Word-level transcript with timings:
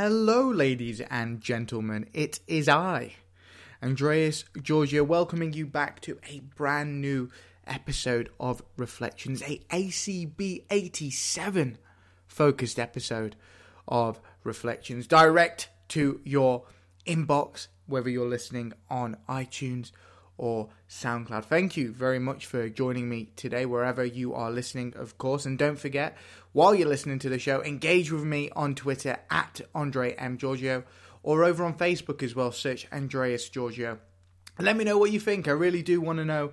Hello, 0.00 0.48
ladies 0.48 1.00
and 1.10 1.40
gentlemen. 1.40 2.08
It 2.12 2.38
is 2.46 2.68
I, 2.68 3.14
Andreas 3.82 4.44
Georgiou, 4.56 5.04
welcoming 5.04 5.54
you 5.54 5.66
back 5.66 5.98
to 6.02 6.20
a 6.30 6.38
brand 6.38 7.00
new 7.00 7.30
episode 7.66 8.28
of 8.38 8.62
Reflections, 8.76 9.42
a 9.42 9.58
ACB 9.72 10.62
87 10.70 11.78
focused 12.28 12.78
episode 12.78 13.34
of 13.88 14.20
Reflections, 14.44 15.08
direct 15.08 15.68
to 15.88 16.20
your 16.22 16.62
inbox, 17.04 17.66
whether 17.86 18.08
you're 18.08 18.28
listening 18.28 18.74
on 18.88 19.16
iTunes 19.28 19.90
or 20.38 20.68
SoundCloud. 20.88 21.44
Thank 21.44 21.76
you 21.76 21.92
very 21.92 22.18
much 22.18 22.46
for 22.46 22.68
joining 22.68 23.08
me 23.08 23.30
today, 23.36 23.66
wherever 23.66 24.04
you 24.04 24.34
are 24.34 24.50
listening, 24.50 24.94
of 24.96 25.18
course. 25.18 25.44
And 25.44 25.58
don't 25.58 25.78
forget, 25.78 26.16
while 26.52 26.74
you're 26.74 26.88
listening 26.88 27.18
to 27.20 27.28
the 27.28 27.38
show, 27.38 27.62
engage 27.62 28.10
with 28.10 28.24
me 28.24 28.50
on 28.56 28.74
Twitter 28.74 29.18
at 29.30 29.60
Andre 29.74 30.14
M. 30.14 30.38
Giorgio 30.38 30.84
or 31.22 31.44
over 31.44 31.64
on 31.64 31.74
Facebook 31.74 32.22
as 32.22 32.34
well. 32.34 32.52
Search 32.52 32.86
Andreas 32.92 33.50
Georgiou. 33.50 33.98
Let 34.58 34.76
me 34.76 34.84
know 34.84 34.98
what 34.98 35.12
you 35.12 35.20
think. 35.20 35.46
I 35.46 35.52
really 35.52 35.82
do 35.82 36.00
want 36.00 36.18
to 36.18 36.24
know 36.24 36.52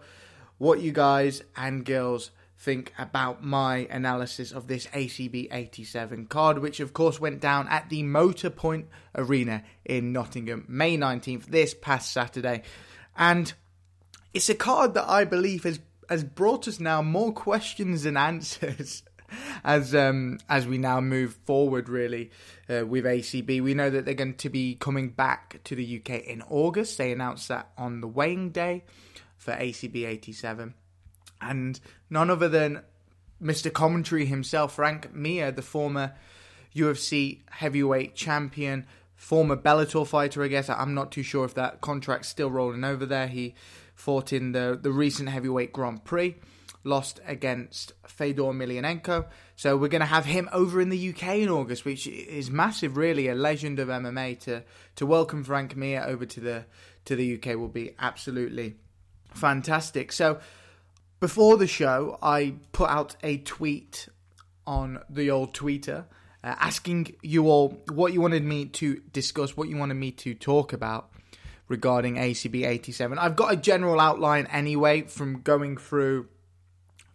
what 0.57 0.81
you 0.81 0.91
guys 0.91 1.43
and 1.55 1.85
girls 1.85 2.31
think 2.57 2.93
about 2.97 3.43
my 3.43 3.87
analysis 3.89 4.51
of 4.51 4.67
this 4.67 4.87
ACB 4.87 5.47
87 5.51 6.25
card, 6.27 6.59
which 6.59 6.79
of 6.79 6.93
course 6.93 7.19
went 7.19 7.39
down 7.39 7.67
at 7.67 7.89
the 7.89 8.03
Motorpoint 8.03 8.85
Arena 9.13 9.63
in 9.83 10.13
Nottingham, 10.13 10.65
May 10.67 10.97
19th, 10.97 11.45
this 11.45 11.73
past 11.73 12.11
Saturday. 12.11 12.63
And 13.17 13.53
it's 14.35 14.49
a 14.49 14.55
card 14.55 14.93
that 14.93 15.09
I 15.09 15.23
believe 15.23 15.63
has 15.63 15.79
has 16.09 16.23
brought 16.23 16.67
us 16.67 16.79
now 16.79 17.01
more 17.01 17.33
questions 17.33 18.03
than 18.03 18.17
answers. 18.17 19.01
As 19.63 19.95
um, 19.95 20.37
as 20.47 20.67
we 20.67 20.77
now 20.77 21.01
move 21.01 21.33
forward, 21.45 21.89
really 21.89 22.29
uh, 22.69 22.85
with 22.85 23.05
ACB, 23.05 23.61
we 23.61 23.73
know 23.73 23.89
that 23.89 24.05
they're 24.05 24.13
going 24.13 24.35
to 24.35 24.49
be 24.49 24.75
coming 24.75 25.09
back 25.09 25.59
to 25.63 25.75
the 25.75 25.97
UK 25.99 26.21
in 26.25 26.43
August. 26.43 26.99
They 26.99 27.11
announced 27.11 27.47
that 27.47 27.71
on 27.75 28.01
the 28.01 28.07
weighing 28.07 28.51
day 28.51 28.83
for 29.35 29.53
ACB 29.53 30.05
87, 30.07 30.75
and 31.41 31.79
none 32.09 32.29
other 32.29 32.47
than 32.47 32.83
Mr. 33.41 33.73
Commentary 33.73 34.27
himself, 34.27 34.75
Frank 34.75 35.13
Mir, 35.13 35.51
the 35.51 35.63
former 35.63 36.13
UFC 36.75 37.39
heavyweight 37.49 38.13
champion, 38.13 38.85
former 39.15 39.57
Bellator 39.57 40.05
fighter. 40.05 40.43
I 40.43 40.49
guess 40.49 40.69
I'm 40.69 40.93
not 40.93 41.11
too 41.11 41.23
sure 41.23 41.45
if 41.45 41.55
that 41.55 41.81
contract's 41.81 42.29
still 42.29 42.51
rolling 42.51 42.83
over 42.83 43.07
there. 43.07 43.27
He 43.27 43.55
fought 43.95 44.33
in 44.33 44.51
the, 44.51 44.77
the 44.79 44.91
recent 44.91 45.29
heavyweight 45.29 45.73
Grand 45.73 46.03
Prix, 46.03 46.35
lost 46.83 47.19
against 47.25 47.93
Fedor 48.05 48.43
Emelianenko. 48.43 49.25
So 49.55 49.75
we're 49.77 49.87
going 49.87 50.01
to 50.01 50.05
have 50.05 50.25
him 50.25 50.49
over 50.51 50.79
in 50.79 50.89
the 50.89 51.09
UK 51.09 51.37
in 51.37 51.49
August, 51.49 51.85
which 51.85 52.05
is 52.05 52.51
massive, 52.51 52.97
really, 52.97 53.27
a 53.27 53.35
legend 53.35 53.79
of 53.79 53.87
MMA. 53.87 54.39
To 54.41 54.63
to 54.97 55.05
welcome 55.05 55.43
Frank 55.43 55.75
Mir 55.75 56.03
over 56.05 56.25
to 56.25 56.39
the 56.39 56.65
to 57.05 57.15
the 57.15 57.35
UK 57.35 57.57
will 57.57 57.69
be 57.69 57.95
absolutely 57.97 58.75
fantastic. 59.33 60.11
So 60.11 60.39
before 61.19 61.57
the 61.57 61.67
show, 61.67 62.19
I 62.21 62.55
put 62.71 62.89
out 62.89 63.15
a 63.23 63.37
tweet 63.37 64.09
on 64.67 64.99
the 65.09 65.31
old 65.31 65.53
Twitter. 65.53 66.05
Uh, 66.43 66.53
asking 66.59 67.15
you 67.23 67.49
all 67.49 67.69
what 67.89 68.13
you 68.13 68.21
wanted 68.21 68.43
me 68.43 68.65
to 68.65 69.01
discuss, 69.11 69.57
what 69.57 69.67
you 69.67 69.77
wanted 69.77 69.95
me 69.95 70.11
to 70.11 70.35
talk 70.35 70.73
about 70.73 71.09
regarding 71.67 72.15
ACB 72.15 72.65
87. 72.65 73.17
I've 73.17 73.35
got 73.35 73.53
a 73.53 73.55
general 73.55 73.99
outline 73.99 74.47
anyway 74.47 75.01
from 75.03 75.41
going 75.41 75.77
through 75.77 76.27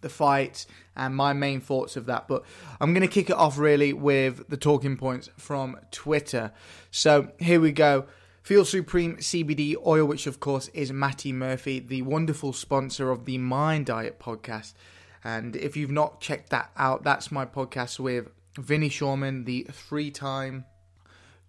the 0.00 0.08
fight 0.08 0.66
and 0.96 1.14
my 1.14 1.32
main 1.32 1.60
thoughts 1.60 1.96
of 1.96 2.06
that, 2.06 2.26
but 2.26 2.44
I'm 2.80 2.92
going 2.92 3.06
to 3.06 3.12
kick 3.12 3.30
it 3.30 3.36
off 3.36 3.58
really 3.58 3.92
with 3.92 4.48
the 4.48 4.56
talking 4.56 4.96
points 4.96 5.28
from 5.36 5.78
Twitter. 5.90 6.52
So 6.90 7.32
here 7.38 7.60
we 7.60 7.72
go. 7.72 8.06
Feel 8.42 8.64
Supreme 8.64 9.16
CBD 9.16 9.76
oil, 9.86 10.06
which 10.06 10.26
of 10.26 10.40
course 10.40 10.68
is 10.68 10.92
Matty 10.92 11.32
Murphy, 11.32 11.78
the 11.78 12.02
wonderful 12.02 12.52
sponsor 12.52 13.10
of 13.10 13.26
the 13.26 13.38
Mind 13.38 13.86
Diet 13.86 14.18
podcast. 14.18 14.72
And 15.22 15.54
if 15.54 15.76
you've 15.76 15.90
not 15.90 16.20
checked 16.20 16.50
that 16.50 16.70
out, 16.76 17.04
that's 17.04 17.30
my 17.30 17.44
podcast 17.44 18.00
with 18.00 18.28
Vinny 18.58 18.88
Shoreman, 18.88 19.44
the 19.44 19.66
three 19.70 20.10
time 20.10 20.64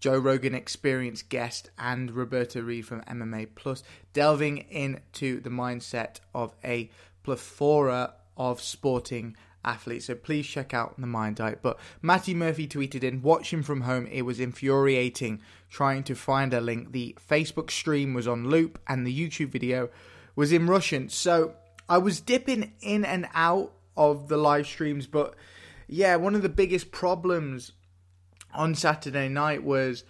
Joe 0.02 0.18
Rogan 0.18 0.56
Experience 0.56 1.22
guest, 1.22 1.70
and 1.78 2.12
Roberta 2.12 2.64
Reed 2.64 2.88
from 2.88 3.02
MMA 3.04 3.50
Plus, 3.56 3.84
delving 4.14 4.58
into 4.58 5.40
the 5.40 5.52
mindset 5.52 6.20
of 6.34 6.54
a 6.64 6.90
plethora 7.24 8.16
of 8.36 8.62
sporting 8.62 9.38
athletes. 9.64 10.06
So 10.06 10.16
please 10.16 10.48
check 10.48 10.74
out 10.74 11.00
the 11.00 11.06
Mind 11.06 11.36
Diet. 11.36 11.60
But 11.62 11.80
Matty 12.02 12.34
Murphy 12.34 12.68
tweeted 12.68 13.04
in, 13.04 13.22
watching 13.22 13.62
from 13.62 13.82
home, 13.82 14.08
it 14.08 14.24
was 14.24 14.40
infuriating 14.40 15.40
trying 15.70 16.02
to 16.06 16.16
find 16.16 16.52
a 16.52 16.60
link. 16.60 16.94
The 16.94 17.16
Facebook 17.30 17.70
stream 17.70 18.16
was 18.16 18.28
on 18.28 18.50
loop 18.50 18.80
and 18.88 19.06
the 19.06 19.16
YouTube 19.16 19.50
video 19.50 19.90
was 20.36 20.52
in 20.52 20.66
Russian. 20.66 21.10
So 21.10 21.54
I 21.88 22.00
was 22.00 22.20
dipping 22.20 22.74
in 22.82 23.06
and 23.06 23.28
out 23.36 23.72
of 23.96 24.30
the 24.30 24.38
live 24.38 24.66
streams, 24.66 25.06
but 25.06 25.36
yeah, 25.88 26.16
one 26.16 26.34
of 26.34 26.42
the 26.42 26.50
biggest 26.50 26.92
problems 26.92 27.74
on 28.54 28.76
Saturday 28.76 29.30
night 29.30 29.64
was 29.64 30.04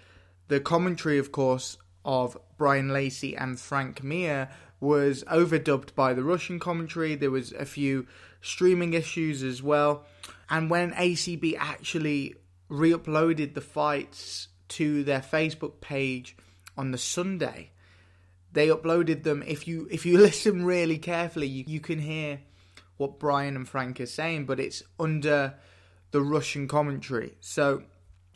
the 0.47 0.59
commentary, 0.59 1.17
of 1.17 1.31
course, 1.31 1.77
of 2.03 2.37
Brian 2.57 2.89
Lacey 2.89 3.35
and 3.35 3.59
Frank 3.59 4.03
Mir 4.03 4.49
was 4.79 5.23
overdubbed 5.25 5.93
by 5.95 6.13
the 6.13 6.23
Russian 6.23 6.59
commentary. 6.59 7.15
There 7.15 7.31
was 7.31 7.53
a 7.53 7.65
few 7.65 8.07
streaming 8.41 8.93
issues 8.93 9.43
as 9.43 9.61
well. 9.61 10.05
And 10.49 10.69
when 10.69 10.91
ACB 10.91 11.55
actually 11.57 12.35
re 12.67 12.91
uploaded 12.91 13.53
the 13.53 13.61
fights 13.61 14.47
to 14.69 15.03
their 15.03 15.19
Facebook 15.19 15.81
page 15.81 16.35
on 16.77 16.91
the 16.91 16.97
Sunday, 16.97 17.71
they 18.51 18.67
uploaded 18.67 19.23
them. 19.23 19.43
If 19.45 19.67
you 19.67 19.87
if 19.91 20.05
you 20.05 20.17
listen 20.19 20.65
really 20.65 20.97
carefully, 20.97 21.47
you, 21.47 21.63
you 21.67 21.79
can 21.79 21.99
hear 21.99 22.41
what 22.97 23.19
Brian 23.19 23.55
and 23.55 23.67
Frank 23.67 23.99
are 23.99 24.05
saying, 24.05 24.45
but 24.45 24.59
it's 24.59 24.83
under 24.99 25.55
the 26.11 26.21
Russian 26.21 26.67
commentary. 26.67 27.35
So 27.39 27.83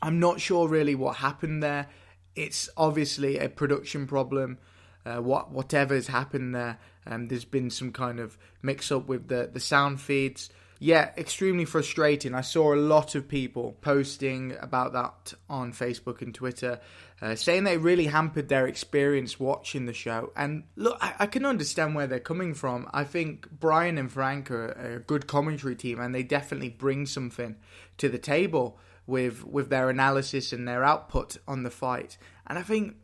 I'm 0.05 0.19
not 0.19 0.39
sure 0.39 0.67
really 0.67 0.93
what 0.93 1.16
happened 1.17 1.63
there. 1.63 1.88
It's 2.35 2.69
obviously 2.77 3.39
a 3.39 3.49
production 3.49 4.05
problem. 4.05 4.59
Uh, 5.03 5.17
what 5.17 5.51
whatever's 5.51 6.07
happened 6.07 6.53
there, 6.53 6.77
um, 7.07 7.27
there's 7.27 7.43
been 7.43 7.71
some 7.71 7.91
kind 7.91 8.19
of 8.19 8.38
mix 8.61 8.91
up 8.91 9.07
with 9.07 9.29
the 9.29 9.49
the 9.51 9.59
sound 9.59 9.99
feeds. 9.99 10.51
Yeah, 10.77 11.09
extremely 11.17 11.66
frustrating. 11.66 12.35
I 12.35 12.41
saw 12.41 12.75
a 12.75 12.75
lot 12.75 13.16
of 13.16 13.27
people 13.27 13.77
posting 13.81 14.55
about 14.59 14.93
that 14.93 15.33
on 15.49 15.73
Facebook 15.73 16.22
and 16.22 16.35
Twitter, 16.35 16.81
uh, 17.22 17.33
saying 17.33 17.63
they 17.63 17.77
really 17.77 18.05
hampered 18.05 18.49
their 18.49 18.67
experience 18.67 19.39
watching 19.39 19.87
the 19.87 19.93
show. 19.93 20.31
And 20.35 20.66
look, 20.75 20.97
I, 21.01 21.13
I, 21.19 21.25
can 21.27 21.45
understand 21.45 21.95
where 21.95 22.07
they're 22.07 22.19
coming 22.19 22.53
from. 22.53 22.89
I 22.93 23.05
think 23.05 23.49
Brian 23.49 23.97
and 23.97 24.11
Frank 24.11 24.51
are 24.51 24.67
a 24.73 24.99
good 24.99 25.27
commentary 25.27 25.75
team, 25.75 25.99
and 25.99 26.13
they 26.13 26.23
definitely 26.23 26.69
bring 26.69 27.05
something 27.05 27.55
to 27.97 28.09
the 28.09 28.19
table 28.19 28.77
with 29.07 29.45
with 29.45 29.69
their 29.69 29.89
analysis 29.89 30.53
and 30.53 30.67
their 30.67 30.83
output 30.83 31.38
on 31.47 31.63
the 31.63 31.69
fight. 31.69 32.17
And 32.47 32.57
I 32.57 32.63
think, 32.63 32.95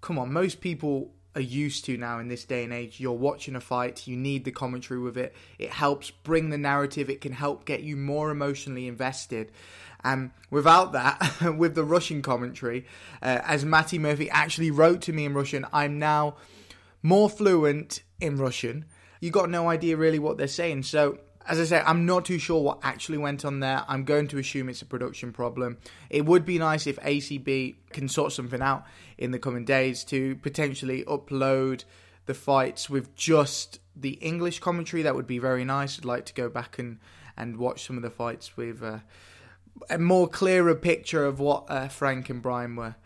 come 0.00 0.18
on, 0.18 0.32
most 0.32 0.60
people 0.60 1.12
are 1.36 1.40
used 1.40 1.84
to 1.84 1.98
now 1.98 2.18
in 2.18 2.28
this 2.28 2.44
day 2.44 2.64
and 2.64 2.72
age. 2.72 2.98
You're 2.98 3.12
watching 3.12 3.54
a 3.54 3.60
fight, 3.60 4.06
you 4.06 4.16
need 4.16 4.44
the 4.44 4.50
commentary 4.50 4.98
with 4.98 5.18
it. 5.18 5.34
It 5.58 5.70
helps 5.70 6.10
bring 6.10 6.48
the 6.48 6.58
narrative. 6.58 7.10
It 7.10 7.20
can 7.20 7.32
help 7.32 7.66
get 7.66 7.82
you 7.82 7.96
more 7.96 8.30
emotionally 8.30 8.88
invested. 8.88 9.52
And 10.02 10.30
without 10.50 10.92
that, 10.92 11.54
with 11.58 11.74
the 11.74 11.84
Russian 11.84 12.22
commentary, 12.22 12.86
uh, 13.20 13.40
as 13.44 13.64
Matty 13.64 13.98
Murphy 13.98 14.30
actually 14.30 14.70
wrote 14.70 15.02
to 15.02 15.12
me 15.12 15.26
in 15.26 15.34
Russian, 15.34 15.66
I'm 15.72 15.98
now 15.98 16.36
more 17.02 17.28
fluent 17.28 18.02
in 18.18 18.36
Russian. 18.36 18.86
You 19.20 19.30
got 19.30 19.50
no 19.50 19.68
idea 19.68 19.96
really 19.96 20.18
what 20.18 20.38
they're 20.38 20.48
saying. 20.48 20.84
So 20.84 21.18
as 21.48 21.60
I 21.60 21.64
say, 21.64 21.82
I'm 21.84 22.06
not 22.06 22.24
too 22.24 22.38
sure 22.38 22.62
what 22.62 22.78
actually 22.82 23.18
went 23.18 23.44
on 23.44 23.60
there. 23.60 23.84
I'm 23.88 24.04
going 24.04 24.28
to 24.28 24.38
assume 24.38 24.68
it's 24.68 24.82
a 24.82 24.86
production 24.86 25.32
problem. 25.32 25.78
It 26.10 26.24
would 26.24 26.44
be 26.44 26.58
nice 26.58 26.86
if 26.86 26.96
ACB 27.00 27.76
can 27.90 28.08
sort 28.08 28.32
something 28.32 28.60
out 28.60 28.84
in 29.16 29.30
the 29.30 29.38
coming 29.38 29.64
days 29.64 30.04
to 30.04 30.36
potentially 30.36 31.04
upload 31.04 31.84
the 32.26 32.34
fights 32.34 32.90
with 32.90 33.14
just 33.14 33.78
the 33.94 34.14
English 34.14 34.58
commentary. 34.58 35.02
That 35.02 35.14
would 35.14 35.26
be 35.26 35.38
very 35.38 35.64
nice. 35.64 35.98
I'd 35.98 36.04
like 36.04 36.26
to 36.26 36.34
go 36.34 36.48
back 36.48 36.78
and, 36.78 36.98
and 37.36 37.56
watch 37.56 37.86
some 37.86 37.96
of 37.96 38.02
the 38.02 38.10
fights 38.10 38.56
with 38.56 38.82
uh, 38.82 38.98
a 39.88 39.98
more 39.98 40.28
clearer 40.28 40.74
picture 40.74 41.24
of 41.24 41.38
what 41.38 41.66
uh, 41.68 41.88
Frank 41.88 42.28
and 42.28 42.42
Brian 42.42 42.76
were 42.76 42.96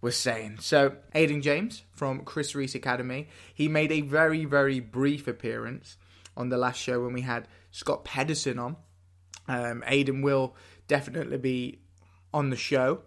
were 0.00 0.12
saying. 0.12 0.58
So, 0.60 0.94
Aiden 1.12 1.42
James 1.42 1.82
from 1.92 2.20
Chris 2.20 2.54
Reese 2.54 2.76
Academy, 2.76 3.26
he 3.52 3.66
made 3.66 3.90
a 3.90 4.00
very, 4.00 4.44
very 4.44 4.78
brief 4.78 5.26
appearance 5.26 5.96
on 6.38 6.48
the 6.48 6.56
last 6.56 6.80
show 6.80 7.02
when 7.02 7.12
we 7.12 7.20
had 7.20 7.46
Scott 7.70 8.04
Pedersen 8.04 8.58
on. 8.58 8.76
Um, 9.46 9.82
Aiden 9.86 10.22
will 10.22 10.56
definitely 10.86 11.36
be 11.36 11.80
on 12.32 12.50
the 12.50 12.56
show 12.56 13.02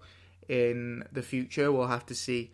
in 0.47 1.03
the 1.11 1.21
future. 1.21 1.71
We'll 1.71 1.87
have 1.87 2.05
to 2.07 2.15
see 2.15 2.51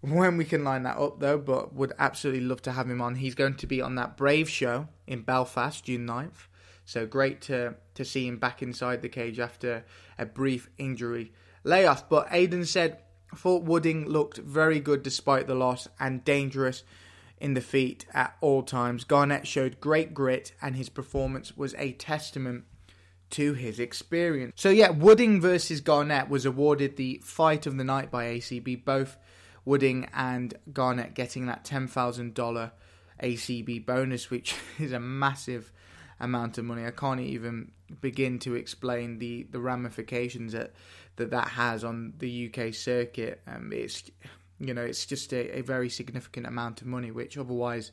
when 0.00 0.36
we 0.36 0.44
can 0.44 0.62
line 0.62 0.84
that 0.84 0.98
up 0.98 1.20
though, 1.20 1.38
but 1.38 1.74
would 1.74 1.92
absolutely 1.98 2.42
love 2.42 2.62
to 2.62 2.72
have 2.72 2.88
him 2.88 3.00
on. 3.00 3.16
He's 3.16 3.34
going 3.34 3.54
to 3.56 3.66
be 3.66 3.80
on 3.80 3.96
that 3.96 4.16
Brave 4.16 4.48
show 4.48 4.88
in 5.06 5.22
Belfast 5.22 5.84
June 5.84 6.06
9th. 6.06 6.46
So 6.84 7.06
great 7.06 7.40
to 7.42 7.74
to 7.94 8.04
see 8.04 8.26
him 8.26 8.38
back 8.38 8.62
inside 8.62 9.02
the 9.02 9.08
cage 9.08 9.38
after 9.38 9.84
a 10.18 10.26
brief 10.26 10.68
injury 10.76 11.32
layoff. 11.64 12.08
But 12.08 12.28
Aiden 12.30 12.66
said, 12.66 12.98
Fort 13.34 13.62
Wooding 13.62 14.06
looked 14.06 14.38
very 14.38 14.80
good 14.80 15.02
despite 15.02 15.46
the 15.46 15.54
loss 15.54 15.86
and 15.98 16.24
dangerous 16.24 16.82
in 17.40 17.54
the 17.54 17.60
feet 17.60 18.06
at 18.12 18.36
all 18.40 18.62
times. 18.62 19.04
Garnett 19.04 19.46
showed 19.46 19.80
great 19.80 20.12
grit, 20.14 20.52
and 20.60 20.76
his 20.76 20.88
performance 20.88 21.56
was 21.56 21.74
a 21.78 21.92
testament 21.92 22.64
to 23.30 23.54
his 23.54 23.78
experience. 23.80 24.52
So, 24.56 24.70
yeah, 24.70 24.90
Wooding 24.90 25.40
versus 25.40 25.80
Garnett 25.80 26.28
was 26.28 26.44
awarded 26.44 26.96
the 26.96 27.20
fight 27.24 27.66
of 27.66 27.76
the 27.76 27.84
night 27.84 28.10
by 28.10 28.26
ACB, 28.26 28.84
both 28.84 29.16
Wooding 29.64 30.08
and 30.12 30.54
Garnett 30.72 31.14
getting 31.14 31.46
that 31.46 31.64
$10,000 31.64 32.70
ACB 33.22 33.86
bonus, 33.86 34.30
which 34.30 34.54
is 34.78 34.92
a 34.92 35.00
massive 35.00 35.72
amount 36.18 36.58
of 36.58 36.64
money. 36.64 36.84
I 36.84 36.90
can't 36.90 37.20
even 37.20 37.72
begin 38.00 38.38
to 38.40 38.54
explain 38.54 39.18
the, 39.18 39.44
the 39.50 39.60
ramifications 39.60 40.52
that, 40.52 40.72
that 41.16 41.30
that 41.30 41.48
has 41.48 41.84
on 41.84 42.14
the 42.18 42.52
UK 42.52 42.74
circuit. 42.74 43.40
Um, 43.46 43.72
it's 43.72 44.10
you 44.60 44.74
know 44.74 44.82
it's 44.82 45.06
just 45.06 45.32
a, 45.32 45.58
a 45.58 45.62
very 45.62 45.88
significant 45.88 46.46
amount 46.46 46.80
of 46.80 46.86
money, 46.86 47.10
which 47.10 47.36
otherwise 47.36 47.92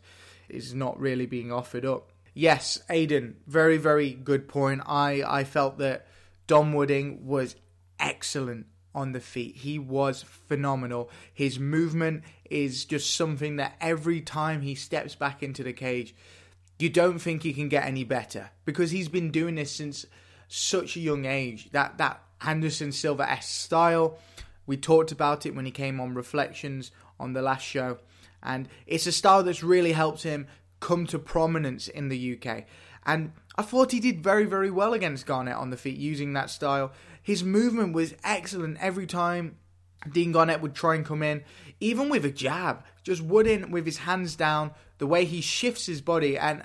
is 0.49 0.73
not 0.73 0.99
really 0.99 1.25
being 1.25 1.51
offered 1.51 1.85
up. 1.85 2.11
Yes, 2.33 2.79
Aiden, 2.89 3.35
very 3.47 3.77
very 3.77 4.11
good 4.11 4.47
point. 4.47 4.81
I 4.85 5.23
I 5.25 5.43
felt 5.43 5.77
that 5.79 6.07
Dom 6.45 6.73
Wooding 6.73 7.25
was 7.25 7.55
excellent 7.99 8.67
on 8.93 9.11
the 9.11 9.19
feet. 9.19 9.57
He 9.57 9.77
was 9.77 10.23
phenomenal. 10.23 11.09
His 11.33 11.59
movement 11.59 12.23
is 12.49 12.85
just 12.85 13.15
something 13.15 13.57
that 13.57 13.75
every 13.79 14.21
time 14.21 14.61
he 14.61 14.75
steps 14.75 15.13
back 15.13 15.43
into 15.43 15.63
the 15.63 15.73
cage, 15.73 16.15
you 16.79 16.89
don't 16.89 17.19
think 17.19 17.43
he 17.43 17.53
can 17.53 17.69
get 17.69 17.85
any 17.85 18.03
better 18.03 18.49
because 18.65 18.91
he's 18.91 19.09
been 19.09 19.31
doing 19.31 19.55
this 19.55 19.71
since 19.71 20.05
such 20.47 20.95
a 20.95 20.99
young 20.99 21.25
age. 21.25 21.69
That 21.71 21.97
that 21.97 22.21
Anderson 22.41 22.91
Silva 22.91 23.29
S 23.29 23.47
style, 23.49 24.17
we 24.67 24.77
talked 24.77 25.11
about 25.11 25.45
it 25.45 25.55
when 25.55 25.65
he 25.65 25.71
came 25.71 25.99
on 25.99 26.13
Reflections 26.13 26.91
on 27.19 27.33
the 27.33 27.41
last 27.41 27.65
show, 27.65 27.97
and 28.43 28.67
it's 28.85 29.07
a 29.07 29.11
style 29.11 29.41
that's 29.41 29.63
really 29.63 29.93
helped 29.93 30.21
him 30.21 30.45
come 30.79 31.07
to 31.07 31.17
prominence 31.17 31.87
in 31.87 32.09
the 32.09 32.37
UK. 32.37 32.65
And 33.05 33.31
I 33.55 33.63
thought 33.63 33.91
he 33.91 33.99
did 33.99 34.21
very, 34.21 34.45
very 34.45 34.69
well 34.69 34.93
against 34.93 35.25
Garnett 35.25 35.55
on 35.55 35.71
the 35.71 35.77
feet 35.77 35.97
using 35.97 36.33
that 36.33 36.51
style. 36.51 36.91
His 37.23 37.43
movement 37.43 37.93
was 37.93 38.13
excellent 38.23 38.77
every 38.79 39.07
time 39.07 39.57
Dean 40.11 40.31
Garnett 40.31 40.61
would 40.61 40.75
try 40.75 40.95
and 40.95 41.05
come 41.05 41.23
in, 41.23 41.43
even 41.79 42.09
with 42.09 42.25
a 42.25 42.31
jab, 42.31 42.83
just 43.03 43.21
Wooding 43.21 43.71
with 43.71 43.85
his 43.85 43.99
hands 43.99 44.35
down, 44.35 44.71
the 44.97 45.07
way 45.07 45.25
he 45.25 45.41
shifts 45.41 45.85
his 45.85 46.01
body. 46.01 46.37
And 46.37 46.63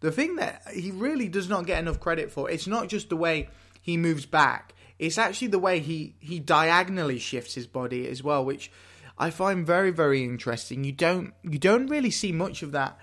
the 0.00 0.12
thing 0.12 0.36
that 0.36 0.62
he 0.72 0.90
really 0.90 1.28
does 1.28 1.48
not 1.48 1.66
get 1.66 1.78
enough 1.78 2.00
credit 2.00 2.30
for, 2.30 2.50
it's 2.50 2.66
not 2.66 2.88
just 2.88 3.08
the 3.08 3.16
way 3.16 3.48
he 3.80 3.96
moves 3.96 4.26
back, 4.26 4.74
it's 5.00 5.16
actually 5.16 5.48
the 5.48 5.58
way 5.58 5.78
he, 5.78 6.14
he 6.20 6.38
diagonally 6.38 7.18
shifts 7.18 7.54
his 7.54 7.66
body 7.66 8.06
as 8.06 8.22
well, 8.22 8.44
which 8.44 8.70
I 9.16 9.30
find 9.30 9.66
very, 9.66 9.90
very 9.90 10.22
interesting. 10.22 10.84
You 10.84 10.92
don't 10.92 11.32
you 11.42 11.58
don't 11.58 11.86
really 11.86 12.10
see 12.10 12.32
much 12.32 12.62
of 12.62 12.72
that 12.72 12.98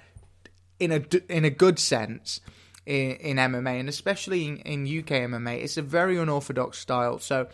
in 0.80 0.92
a 0.92 1.04
in 1.28 1.44
a 1.44 1.50
good 1.50 1.80
sense 1.80 2.40
in, 2.86 3.12
in 3.14 3.38
MMA, 3.38 3.80
and 3.80 3.90
especially 3.90 4.48
in, 4.48 4.58
in 4.58 5.00
UK 5.00 5.28
MMA. 5.30 5.64
It's 5.64 5.78
a 5.78 5.82
very 5.82 6.20
unorthodox 6.20 6.78
style. 6.78 7.18
So 7.18 7.48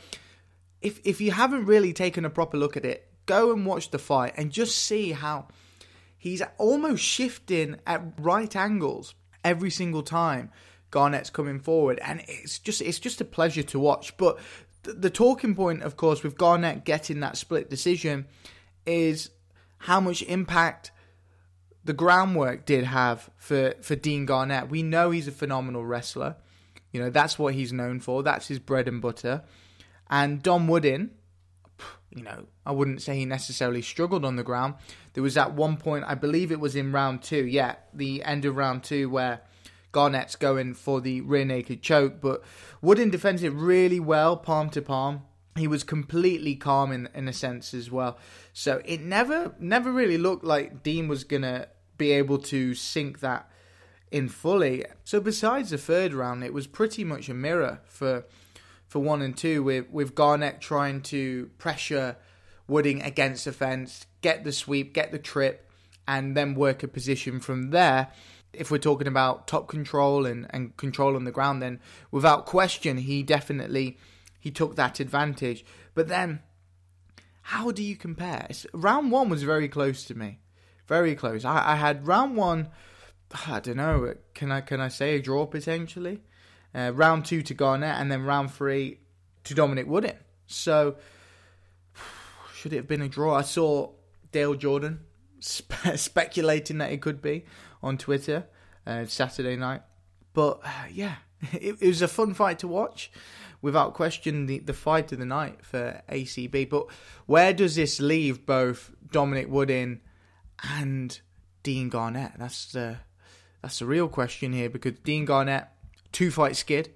if 0.81 0.99
if 1.05 1.21
you 1.21 1.31
haven't 1.31 1.65
really 1.65 1.93
taken 1.93 2.25
a 2.25 2.29
proper 2.29 2.57
look 2.57 2.75
at 2.75 2.83
it, 2.83 3.07
go 3.25 3.53
and 3.53 3.65
watch 3.65 3.91
the 3.91 3.99
fight 3.99 4.33
and 4.35 4.51
just 4.51 4.77
see 4.77 5.13
how 5.13 5.47
he's 6.17 6.41
almost 6.57 7.01
shifting 7.01 7.77
at 7.87 8.03
right 8.19 8.53
angles 8.57 9.15
every 9.41 9.69
single 9.69 10.03
time 10.03 10.51
Garnett's 10.93 11.31
coming 11.31 11.59
forward, 11.59 11.97
and 12.03 12.23
it's 12.27 12.59
just 12.59 12.79
it's 12.79 12.99
just 12.99 13.19
a 13.19 13.25
pleasure 13.25 13.63
to 13.63 13.79
watch. 13.79 14.15
But 14.15 14.37
the, 14.83 14.93
the 14.93 15.09
talking 15.09 15.55
point, 15.55 15.81
of 15.81 15.97
course, 15.97 16.21
with 16.21 16.37
Garnett 16.37 16.85
getting 16.85 17.19
that 17.21 17.35
split 17.35 17.67
decision 17.67 18.27
is 18.85 19.31
how 19.79 19.99
much 19.99 20.21
impact 20.21 20.91
the 21.83 21.93
groundwork 21.93 22.65
did 22.65 22.83
have 22.83 23.31
for, 23.35 23.73
for 23.81 23.95
Dean 23.95 24.27
Garnett. 24.27 24.69
We 24.69 24.83
know 24.83 25.09
he's 25.09 25.27
a 25.27 25.31
phenomenal 25.31 25.83
wrestler. 25.83 26.35
You 26.91 27.01
know, 27.01 27.09
that's 27.09 27.39
what 27.39 27.55
he's 27.55 27.73
known 27.73 27.99
for. 27.99 28.21
That's 28.21 28.47
his 28.47 28.59
bread 28.59 28.87
and 28.87 29.01
butter. 29.01 29.43
And 30.11 30.43
Dom 30.43 30.67
Wooding, 30.67 31.09
you 32.15 32.21
know, 32.21 32.45
I 32.67 32.71
wouldn't 32.71 33.01
say 33.01 33.17
he 33.17 33.25
necessarily 33.25 33.81
struggled 33.81 34.23
on 34.23 34.35
the 34.35 34.43
ground. 34.43 34.75
There 35.13 35.23
was 35.23 35.37
at 35.37 35.53
one 35.53 35.75
point, 35.75 36.05
I 36.07 36.13
believe 36.13 36.51
it 36.51 36.59
was 36.59 36.75
in 36.75 36.91
round 36.91 37.23
two, 37.23 37.45
yeah, 37.47 37.77
the 37.95 38.23
end 38.23 38.45
of 38.45 38.55
round 38.55 38.83
two, 38.83 39.09
where 39.09 39.41
Garnett's 39.93 40.35
going 40.35 40.73
for 40.73 40.99
the 40.99 41.21
rear 41.21 41.45
naked 41.45 41.81
choke, 41.81 42.19
but 42.19 42.43
Wooding 42.81 43.11
defends 43.11 43.43
it 43.43 43.53
really 43.53 44.01
well, 44.01 44.35
palm 44.35 44.69
to 44.71 44.81
palm. 44.81 45.21
He 45.55 45.67
was 45.67 45.83
completely 45.83 46.55
calm 46.55 46.91
in 46.91 47.07
in 47.13 47.29
a 47.29 47.33
sense 47.33 47.73
as 47.73 47.89
well. 47.89 48.17
So 48.51 48.81
it 48.83 49.01
never 49.01 49.55
never 49.59 49.91
really 49.91 50.17
looked 50.17 50.43
like 50.43 50.83
Dean 50.83 51.07
was 51.07 51.23
gonna 51.23 51.67
be 51.97 52.11
able 52.11 52.39
to 52.39 52.73
sink 52.73 53.19
that 53.21 53.49
in 54.11 54.29
fully. 54.29 54.83
So 55.03 55.21
besides 55.21 55.69
the 55.69 55.77
third 55.77 56.13
round, 56.13 56.43
it 56.43 56.53
was 56.53 56.67
pretty 56.67 57.03
much 57.03 57.29
a 57.29 57.33
mirror 57.33 57.79
for 57.85 58.25
for 58.87 58.99
one 58.99 59.21
and 59.21 59.37
two, 59.37 59.63
with 59.63 59.89
with 59.91 60.15
Garnett 60.15 60.59
trying 60.59 61.01
to 61.03 61.51
pressure 61.57 62.17
Wooding 62.65 63.01
against 63.01 63.45
the 63.45 63.51
fence, 63.51 64.07
get 64.21 64.43
the 64.43 64.53
sweep, 64.53 64.93
get 64.93 65.11
the 65.11 65.19
trip, 65.19 65.69
and 66.07 66.35
then 66.35 66.55
work 66.55 66.81
a 66.81 66.87
position 66.87 67.39
from 67.39 67.71
there 67.71 68.11
if 68.53 68.69
we're 68.69 68.77
talking 68.77 69.07
about 69.07 69.47
top 69.47 69.67
control 69.67 70.25
and, 70.25 70.47
and 70.51 70.77
control 70.77 71.15
on 71.15 71.25
the 71.25 71.31
ground, 71.31 71.61
then 71.61 71.79
without 72.11 72.45
question, 72.45 72.97
he 72.97 73.23
definitely 73.23 73.97
he 74.39 74.51
took 74.51 74.75
that 74.75 74.99
advantage. 74.99 75.65
But 75.93 76.07
then, 76.07 76.41
how 77.43 77.71
do 77.71 77.83
you 77.83 77.95
compare? 77.95 78.47
round 78.73 79.11
one 79.11 79.29
was 79.29 79.43
very 79.43 79.67
close 79.67 80.05
to 80.05 80.15
me, 80.15 80.39
very 80.87 81.15
close. 81.15 81.43
I, 81.45 81.73
I 81.73 81.75
had 81.75 82.07
round 82.07 82.37
one. 82.37 82.69
I 83.47 83.59
don't 83.59 83.77
know. 83.77 84.13
Can 84.35 84.51
I 84.51 84.61
can 84.61 84.79
I 84.79 84.89
say 84.89 85.15
a 85.15 85.21
draw 85.21 85.45
potentially? 85.45 86.21
Uh, 86.75 86.91
round 86.93 87.25
two 87.25 87.41
to 87.43 87.53
Garnett, 87.53 87.99
and 87.99 88.11
then 88.11 88.23
round 88.23 88.51
three 88.51 88.99
to 89.43 89.53
Dominic 89.53 89.87
Wooding. 89.87 90.17
So 90.45 90.95
should 92.53 92.73
it 92.73 92.77
have 92.77 92.87
been 92.87 93.01
a 93.01 93.09
draw? 93.09 93.35
I 93.35 93.41
saw 93.41 93.91
Dale 94.31 94.55
Jordan 94.55 95.01
spe- 95.39 95.95
speculating 95.95 96.79
that 96.79 96.91
it 96.91 97.01
could 97.01 97.21
be 97.21 97.45
on 97.83 97.97
Twitter 97.97 98.45
uh, 98.87 99.05
Saturday 99.05 99.55
night. 99.55 99.81
But 100.33 100.61
uh, 100.63 100.85
yeah, 100.91 101.15
it, 101.53 101.77
it, 101.79 101.87
was 101.87 102.01
a 102.01 102.07
fun 102.07 102.33
fight 102.33 102.59
to 102.59 102.67
watch, 102.67 103.11
without 103.61 103.93
question. 103.93 104.47
The 104.47 104.59
the 104.59 104.73
fight 104.73 105.11
of 105.11 105.19
the 105.19 105.25
night 105.25 105.63
for 105.63 106.01
ACB. 106.09 106.69
But 106.69 106.87
where 107.25 107.53
does 107.53 107.75
this 107.75 107.99
leave 107.99 108.45
both 108.45 108.91
Dominic 109.11 109.49
Wooding 109.49 110.01
and 110.63 111.19
Dean 111.61 111.89
Garnett? 111.89 112.31
That's 112.39 112.71
the 112.71 112.97
that's 113.61 113.79
the 113.79 113.85
real 113.85 114.07
question 114.07 114.53
here 114.53 114.69
because 114.69 114.93
Dean 115.03 115.25
Garnett 115.25 115.67
two 116.11 116.31
fight 116.31 116.55
skid 116.55 116.93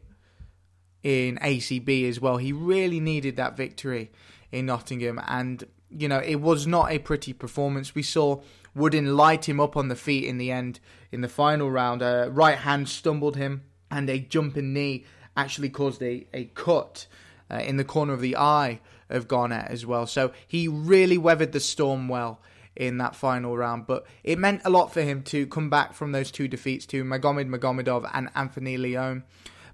in 1.04 1.38
ACB 1.38 2.08
as 2.08 2.20
well. 2.20 2.38
He 2.38 2.52
really 2.52 3.00
needed 3.00 3.36
that 3.36 3.56
victory 3.56 4.12
in 4.52 4.66
Nottingham, 4.66 5.22
and 5.28 5.64
you 5.90 6.08
know 6.08 6.20
it 6.20 6.36
was 6.36 6.66
not 6.66 6.92
a 6.92 7.00
pretty 7.00 7.34
performance. 7.34 7.94
We 7.94 8.04
saw 8.04 8.42
Wooding 8.78 9.08
light 9.08 9.50
him 9.50 9.60
up 9.60 9.76
on 9.76 9.88
the 9.88 9.96
feet 9.96 10.26
in 10.26 10.38
the 10.38 10.52
end 10.52 10.80
in 11.12 11.22
the 11.22 11.28
final 11.28 11.70
round. 11.70 12.02
A 12.02 12.30
right 12.32 12.60
hand 12.60 12.88
stumbled 12.88 13.36
him, 13.36 13.64
and 13.90 14.10
a 14.10 14.20
jumping 14.20 14.72
knee 14.72 15.06
actually 15.36 15.70
caused 15.70 16.02
a, 16.02 16.28
a 16.34 16.46
cut 16.54 17.08
uh, 17.50 17.56
in 17.56 17.78
the 17.78 17.84
corner 17.84 18.14
of 18.14 18.22
the 18.22 18.38
eye 18.38 18.80
of 19.10 19.28
Garnett 19.28 19.72
as 19.72 19.86
well. 19.86 20.06
So 20.06 20.32
he 20.48 20.68
really 20.68 21.18
weathered 21.18 21.52
the 21.54 21.60
storm 21.60 22.08
well 22.08 22.40
in 22.76 23.00
that 23.00 23.16
final 23.16 23.58
round. 23.58 23.88
But 23.88 24.06
it 24.24 24.38
meant 24.38 24.62
a 24.64 24.70
lot 24.70 24.94
for 24.94 25.02
him 25.02 25.24
to 25.24 25.48
come 25.48 25.70
back 25.70 25.94
from 25.94 26.12
those 26.12 26.32
two 26.32 26.48
defeats 26.48 26.86
to 26.88 27.04
Magomed 27.04 27.50
Magomedov 27.50 28.10
and 28.14 28.30
Anthony 28.36 28.78
Leone 28.78 29.24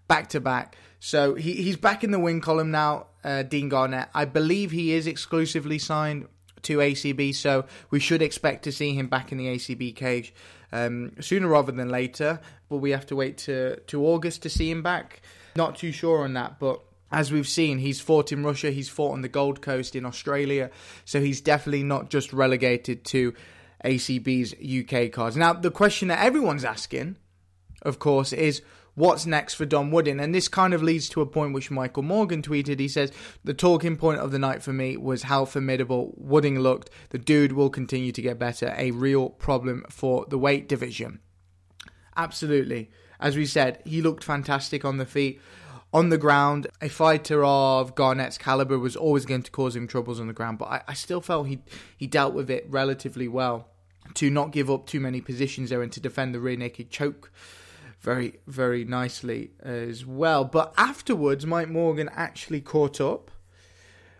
back 0.07 0.29
to 0.29 0.39
back. 0.39 0.75
So 1.00 1.36
he, 1.36 1.53
he's 1.53 1.77
back 1.77 2.03
in 2.03 2.12
the 2.12 2.19
win 2.19 2.39
column 2.39 2.72
now, 2.72 3.07
uh, 3.24 3.43
Dean 3.43 3.69
Garnett. 3.69 4.10
I 4.13 4.25
believe 4.25 4.72
he 4.72 4.93
is 4.93 5.07
exclusively 5.07 5.79
signed 5.79 6.27
to 6.63 6.77
ACB, 6.77 7.36
so 7.36 7.65
we 7.89 8.00
should 8.00 8.22
expect 8.22 8.63
to 8.63 8.72
see 8.72 8.93
him 8.93 9.08
back 9.08 9.32
in 9.32 9.38
the 9.38 9.48
ACB 9.48 9.96
cage 9.96 10.34
um, 10.72 11.13
sooner 11.20 11.48
rather 11.48 11.72
than 11.72 11.89
later. 11.89 12.39
But 12.70 12.77
we 12.77 12.91
have 12.91 13.05
to 13.08 13.15
wait 13.15 13.38
to, 13.39 13.79
to 13.79 14.05
August 14.05 14.43
to 14.43 14.50
see 14.50 14.70
him 14.70 14.82
back. 14.82 15.22
Not 15.55 15.77
too 15.77 15.91
sure 15.91 16.24
on 16.24 16.34
that, 16.34 16.60
but 16.60 16.82
as 17.12 17.32
we've 17.32 17.48
seen, 17.48 17.77
he's 17.77 18.01
fought 18.01 18.32
in 18.32 18.43
Russia, 18.43 18.72
he's 18.72 18.89
fought 18.89 19.13
on 19.13 19.22
the 19.22 19.29
Gold 19.29 19.62
Coast 19.62 19.96
in 19.96 20.03
Australia, 20.03 20.72
so 21.05 21.22
he's 21.22 21.41
definitely 21.41 21.84
not 21.84 22.10
just 22.10 22.34
relegated 22.34 23.05
to 23.05 23.36
ACB's 23.86 24.53
UK 24.53 25.12
cards. 25.12 25.38
Now, 25.38 25.53
the 25.53 25.70
question 25.70 26.08
that 26.08 26.24
everyone's 26.24 26.65
asking, 26.65 27.17
of 27.84 28.00
course, 28.00 28.34
is 28.34 28.63
what's 28.95 29.25
next 29.25 29.55
for 29.55 29.65
Dom 29.65 29.91
Wooding? 29.91 30.19
And 30.19 30.33
this 30.33 30.47
kind 30.47 30.73
of 30.73 30.83
leads 30.83 31.09
to 31.09 31.21
a 31.21 31.25
point 31.25 31.53
which 31.53 31.71
Michael 31.71 32.03
Morgan 32.03 32.41
tweeted. 32.41 32.79
He 32.79 32.88
says, 32.88 33.12
The 33.43 33.53
talking 33.53 33.97
point 33.97 34.19
of 34.19 34.31
the 34.31 34.39
night 34.39 34.62
for 34.62 34.73
me 34.73 34.97
was 34.97 35.23
how 35.23 35.45
formidable 35.45 36.13
Wooding 36.17 36.59
looked. 36.59 36.89
The 37.09 37.17
dude 37.17 37.53
will 37.53 37.69
continue 37.69 38.12
to 38.12 38.21
get 38.21 38.39
better. 38.39 38.73
A 38.77 38.91
real 38.91 39.29
problem 39.29 39.85
for 39.89 40.25
the 40.29 40.38
weight 40.38 40.67
division. 40.67 41.19
Absolutely. 42.15 42.89
As 43.19 43.35
we 43.35 43.45
said, 43.45 43.81
he 43.85 44.01
looked 44.01 44.23
fantastic 44.23 44.85
on 44.85 44.97
the 44.97 45.05
feet. 45.05 45.39
on 45.93 46.09
the 46.09 46.17
ground, 46.17 46.67
a 46.81 46.89
fighter 46.89 47.45
of 47.45 47.93
Garnett's 47.93 48.38
caliber 48.38 48.79
was 48.79 48.95
always 48.95 49.25
going 49.25 49.43
to 49.43 49.51
cause 49.51 49.75
him 49.75 49.88
troubles 49.88 50.19
on 50.19 50.25
the 50.27 50.33
ground, 50.33 50.57
but 50.57 50.65
I, 50.65 50.81
I 50.88 50.93
still 50.95 51.21
felt 51.21 51.47
he 51.47 51.59
he 51.95 52.07
dealt 52.07 52.33
with 52.33 52.50
it 52.50 52.65
relatively 52.67 53.27
well 53.27 53.69
to 54.15 54.29
not 54.29 54.51
give 54.51 54.69
up 54.69 54.88
too 54.88 55.00
many 55.00 55.21
positions 55.21 55.69
there 55.69 55.81
and 55.81 55.91
to 55.91 56.00
defend 56.00 56.33
the 56.33 56.39
rear 56.39 56.57
naked 56.57 56.89
choke 56.89 57.31
very, 58.03 58.39
very 58.45 58.83
nicely 58.83 59.51
as 59.62 60.05
well. 60.05 60.43
But 60.43 60.74
afterwards, 60.77 61.45
Mike 61.45 61.69
Morgan 61.69 62.10
actually 62.13 62.60
caught 62.60 63.00
up 63.00 63.31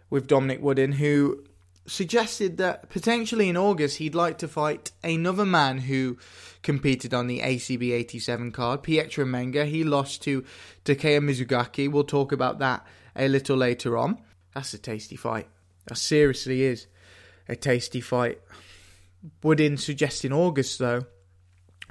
with 0.10 0.26
Dominic 0.26 0.62
Wooding, 0.62 0.94
who 0.94 1.44
suggested 1.86 2.56
that 2.58 2.90
potentially 2.90 3.50
in 3.50 3.58
August 3.58 3.98
he'd 3.98 4.16
like 4.16 4.38
to 4.38 4.48
fight 4.48 4.92
another 5.04 5.46
man 5.46 5.80
who 5.80 6.18
competed 6.62 7.14
on 7.14 7.28
the 7.28 7.42
ACB 7.42 7.92
87 7.92 8.54
card, 8.54 8.84
Pietro 8.84 9.26
Menga. 9.26 9.66
He 9.66 9.84
lost 9.84 10.24
to 10.24 10.46
Takeya 10.86 11.20
Mizugaki. 11.20 11.92
We'll 11.92 12.06
talk 12.06 12.32
about 12.32 12.60
that 12.60 12.88
a 13.18 13.28
little 13.28 13.58
later 13.58 13.98
on. 13.98 14.18
That's 14.56 14.74
a 14.74 14.78
tasty 14.78 15.18
fight. 15.18 15.50
That 15.88 15.98
seriously 15.98 16.64
is 16.64 16.88
a 17.50 17.58
tasty 17.58 18.00
fight. 18.00 18.40
Wooding 19.42 19.76
suggesting 19.76 20.32
August 20.32 20.80
though. 20.80 21.06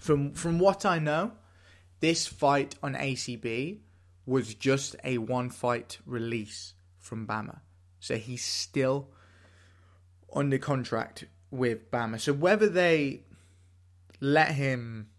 From 0.00 0.32
from 0.32 0.58
what 0.58 0.86
I 0.86 0.98
know, 0.98 1.32
this 2.02 2.26
fight 2.26 2.74
on 2.82 2.94
ACB 2.94 3.78
was 4.26 4.54
just 4.54 4.96
a 5.04 5.18
one 5.18 5.48
fight 5.48 5.98
release 6.04 6.74
from 6.98 7.26
BAMMA. 7.28 7.60
So 8.00 8.16
he's 8.16 8.44
still 8.44 9.08
under 10.34 10.58
contract 10.58 11.26
with 11.52 11.92
BAMMA. 11.92 12.20
So 12.20 12.32
whether 12.32 12.68
they 12.68 13.22
let 14.20 14.50
him 14.50 15.10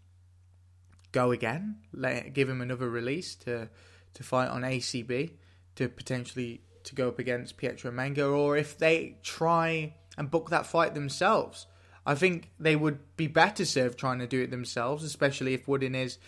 go 1.10 1.32
again, 1.32 1.76
let 1.94 2.34
give 2.34 2.50
him 2.50 2.60
another 2.60 2.88
release 2.88 3.34
to 3.36 3.70
to 4.12 4.22
fight 4.22 4.48
on 4.48 4.60
ACB 4.60 5.32
to 5.76 5.88
potentially 5.88 6.60
to 6.84 6.94
go 6.94 7.08
up 7.08 7.18
against 7.18 7.56
Pietro 7.56 7.90
Menga, 7.90 8.30
or 8.30 8.58
if 8.58 8.76
they 8.76 9.16
try 9.22 9.94
and 10.18 10.30
book 10.30 10.50
that 10.50 10.66
fight 10.66 10.92
themselves, 10.92 11.66
I 12.04 12.14
think 12.14 12.50
they 12.60 12.76
would 12.76 13.16
be 13.16 13.26
better 13.26 13.64
served 13.64 13.98
trying 13.98 14.18
to 14.18 14.26
do 14.26 14.42
it 14.42 14.50
themselves, 14.50 15.02
especially 15.02 15.54
if 15.54 15.66
Wooding 15.66 15.94
is 15.94 16.18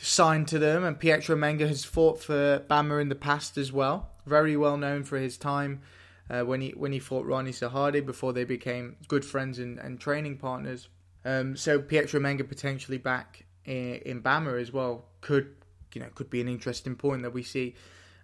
signed 0.00 0.48
to 0.48 0.58
them, 0.58 0.82
and 0.82 0.98
Pietro 0.98 1.36
Menga 1.36 1.68
has 1.68 1.84
fought 1.84 2.22
for 2.22 2.64
BAMMA 2.70 3.02
in 3.02 3.08
the 3.08 3.14
past 3.14 3.58
as 3.58 3.72
well. 3.72 4.10
Very 4.26 4.56
well 4.56 4.76
known 4.76 5.04
for 5.04 5.18
his 5.18 5.36
time 5.36 5.82
uh, 6.30 6.42
when 6.42 6.60
he 6.60 6.70
when 6.70 6.92
he 6.92 6.98
fought 6.98 7.26
Rany 7.26 7.50
Saadeh 7.50 8.04
before 8.04 8.32
they 8.32 8.44
became 8.44 8.96
good 9.08 9.24
friends 9.24 9.58
and, 9.58 9.78
and 9.78 10.00
training 10.00 10.38
partners. 10.38 10.88
Um, 11.24 11.56
so 11.56 11.80
Pietro 11.80 12.20
Menga 12.20 12.48
potentially 12.48 12.98
back 12.98 13.44
in, 13.64 13.96
in 14.06 14.22
BAMMA 14.22 14.60
as 14.60 14.72
well 14.72 15.04
could 15.20 15.54
you 15.94 16.00
know 16.00 16.08
could 16.14 16.30
be 16.30 16.40
an 16.40 16.48
interesting 16.48 16.96
point 16.96 17.22
that 17.22 17.34
we 17.34 17.42
see 17.42 17.74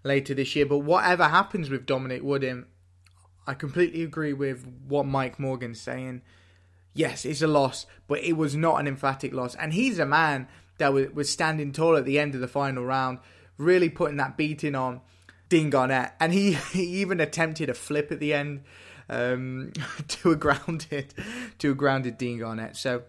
later 0.02 0.34
this 0.34 0.56
year. 0.56 0.66
But 0.66 0.78
whatever 0.78 1.24
happens 1.24 1.68
with 1.68 1.84
Dominic 1.84 2.22
Wooding, 2.22 2.66
I 3.46 3.54
completely 3.54 4.02
agree 4.02 4.32
with 4.32 4.66
what 4.86 5.06
Mike 5.06 5.38
Morgan's 5.38 5.80
saying. 5.80 6.22
Yes, 6.94 7.26
it's 7.26 7.42
a 7.42 7.46
loss, 7.46 7.84
but 8.08 8.20
it 8.20 8.32
was 8.32 8.56
not 8.56 8.80
an 8.80 8.86
emphatic 8.86 9.34
loss. 9.34 9.54
And 9.56 9.74
he's 9.74 9.98
a 9.98 10.06
man 10.06 10.48
that 10.78 10.92
was 10.92 11.30
standing 11.30 11.72
tall 11.72 11.96
at 11.96 12.04
the 12.04 12.18
end 12.18 12.34
of 12.34 12.40
the 12.40 12.48
final 12.48 12.84
round, 12.84 13.18
really 13.58 13.88
putting 13.88 14.16
that 14.18 14.36
beating 14.36 14.74
on 14.74 15.00
Dean 15.48 15.70
Garnett, 15.70 16.12
and 16.20 16.32
he, 16.32 16.52
he 16.72 16.82
even 17.00 17.20
attempted 17.20 17.68
a 17.68 17.74
flip 17.74 18.10
at 18.10 18.20
the 18.20 18.34
end 18.34 18.62
um, 19.08 19.72
to 20.08 20.32
a 20.32 20.36
grounded 20.36 21.14
to 21.58 21.72
a 21.72 21.74
grounded 21.74 22.18
Dean 22.18 22.38
Garnett. 22.38 22.76
So 22.76 23.02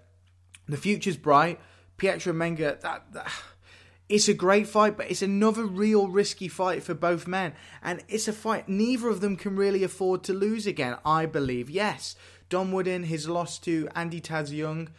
the 0.67 0.77
future's 0.77 1.17
bright. 1.17 1.59
Pietro 1.97 2.31
Menga, 2.31 2.79
that, 2.81 3.11
that 3.13 3.31
it's 4.09 4.27
a 4.27 4.33
great 4.33 4.67
fight, 4.67 4.97
but 4.97 5.09
it's 5.09 5.21
another 5.21 5.65
real 5.65 6.07
risky 6.07 6.47
fight 6.47 6.83
for 6.83 6.93
both 6.93 7.27
men, 7.27 7.53
and 7.81 8.03
it's 8.07 8.27
a 8.27 8.33
fight 8.33 8.69
neither 8.69 9.09
of 9.09 9.21
them 9.21 9.35
can 9.35 9.55
really 9.55 9.83
afford 9.83 10.23
to 10.25 10.33
lose 10.33 10.67
again. 10.67 10.97
I 11.03 11.25
believe. 11.25 11.69
Yes, 11.69 12.15
Dom 12.49 12.71
Wooding, 12.71 13.05
his 13.05 13.27
loss 13.27 13.57
to 13.59 13.89
Andy 13.95 14.21
Taz 14.21 14.51
Young 14.51 14.89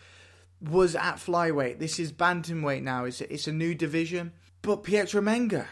was 0.61 0.95
at 0.95 1.17
flyweight. 1.17 1.79
This 1.79 1.99
is 1.99 2.13
bantamweight 2.13 2.83
now. 2.83 3.05
It's 3.05 3.21
a, 3.21 3.33
it's 3.33 3.47
a 3.47 3.53
new 3.53 3.75
division. 3.75 4.33
But 4.63 4.83
Pietro 4.83 5.21
Menga, 5.21 5.67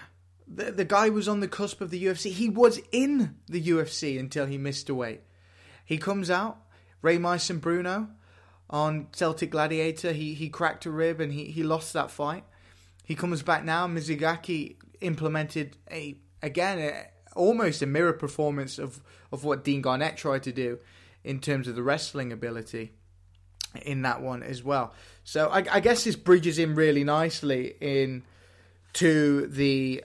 the, 0.46 0.70
the 0.70 0.84
guy 0.84 1.08
was 1.08 1.28
on 1.28 1.40
the 1.40 1.48
cusp 1.48 1.80
of 1.80 1.90
the 1.90 2.04
UFC. 2.04 2.30
He 2.30 2.48
was 2.48 2.80
in 2.92 3.36
the 3.48 3.62
UFC 3.62 4.18
until 4.18 4.46
he 4.46 4.58
missed 4.58 4.88
a 4.88 4.94
weight. 4.94 5.22
He 5.84 5.98
comes 5.98 6.30
out, 6.30 6.58
Raymison 7.02 7.60
Bruno 7.60 8.08
on 8.68 9.08
Celtic 9.12 9.50
Gladiator. 9.50 10.12
He 10.12 10.34
he 10.34 10.48
cracked 10.48 10.86
a 10.86 10.90
rib 10.90 11.20
and 11.20 11.32
he, 11.32 11.46
he 11.46 11.62
lost 11.62 11.92
that 11.92 12.10
fight. 12.10 12.44
He 13.04 13.14
comes 13.14 13.42
back 13.42 13.64
now. 13.64 13.86
Mizugaki 13.86 14.76
implemented 15.00 15.76
a 15.90 16.16
again 16.42 16.78
a, 16.78 17.06
almost 17.36 17.82
a 17.82 17.86
mirror 17.86 18.12
performance 18.12 18.78
of, 18.78 19.02
of 19.30 19.44
what 19.44 19.62
Dean 19.62 19.82
Garnett 19.82 20.16
tried 20.16 20.42
to 20.44 20.52
do 20.52 20.78
in 21.22 21.38
terms 21.40 21.68
of 21.68 21.74
the 21.76 21.82
wrestling 21.82 22.32
ability 22.32 22.92
in 23.78 24.02
that 24.02 24.20
one 24.22 24.42
as 24.42 24.62
well. 24.62 24.94
So 25.24 25.48
I, 25.48 25.64
I 25.70 25.80
guess 25.80 26.04
this 26.04 26.16
bridges 26.16 26.58
in 26.58 26.74
really 26.74 27.04
nicely 27.04 27.74
in 27.80 28.22
to 28.94 29.46
the 29.48 30.04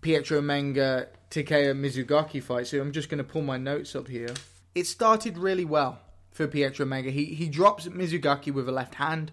Pietro 0.00 0.40
Menga 0.40 1.08
Takeya 1.30 1.74
Mizugaki 1.74 2.42
fight. 2.42 2.66
So 2.66 2.80
I'm 2.80 2.92
just 2.92 3.08
going 3.08 3.18
to 3.18 3.24
pull 3.24 3.42
my 3.42 3.58
notes 3.58 3.94
up 3.94 4.08
here. 4.08 4.32
It 4.74 4.86
started 4.86 5.36
really 5.36 5.64
well 5.64 5.98
for 6.30 6.46
Pietro 6.46 6.86
Menga. 6.86 7.10
He 7.10 7.26
he 7.26 7.48
drops 7.48 7.86
Mizugaki 7.86 8.52
with 8.52 8.68
a 8.68 8.72
left 8.72 8.94
hand, 8.94 9.32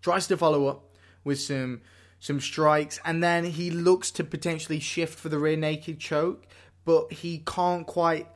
tries 0.00 0.26
to 0.28 0.36
follow 0.36 0.66
up 0.66 0.84
with 1.24 1.40
some 1.40 1.80
some 2.20 2.40
strikes, 2.40 3.00
and 3.04 3.22
then 3.22 3.44
he 3.44 3.70
looks 3.70 4.10
to 4.12 4.24
potentially 4.24 4.80
shift 4.80 5.18
for 5.18 5.28
the 5.28 5.38
rear 5.38 5.56
naked 5.56 5.98
choke, 5.98 6.46
but 6.84 7.12
he 7.12 7.38
can't 7.46 7.86
quite 7.86 8.28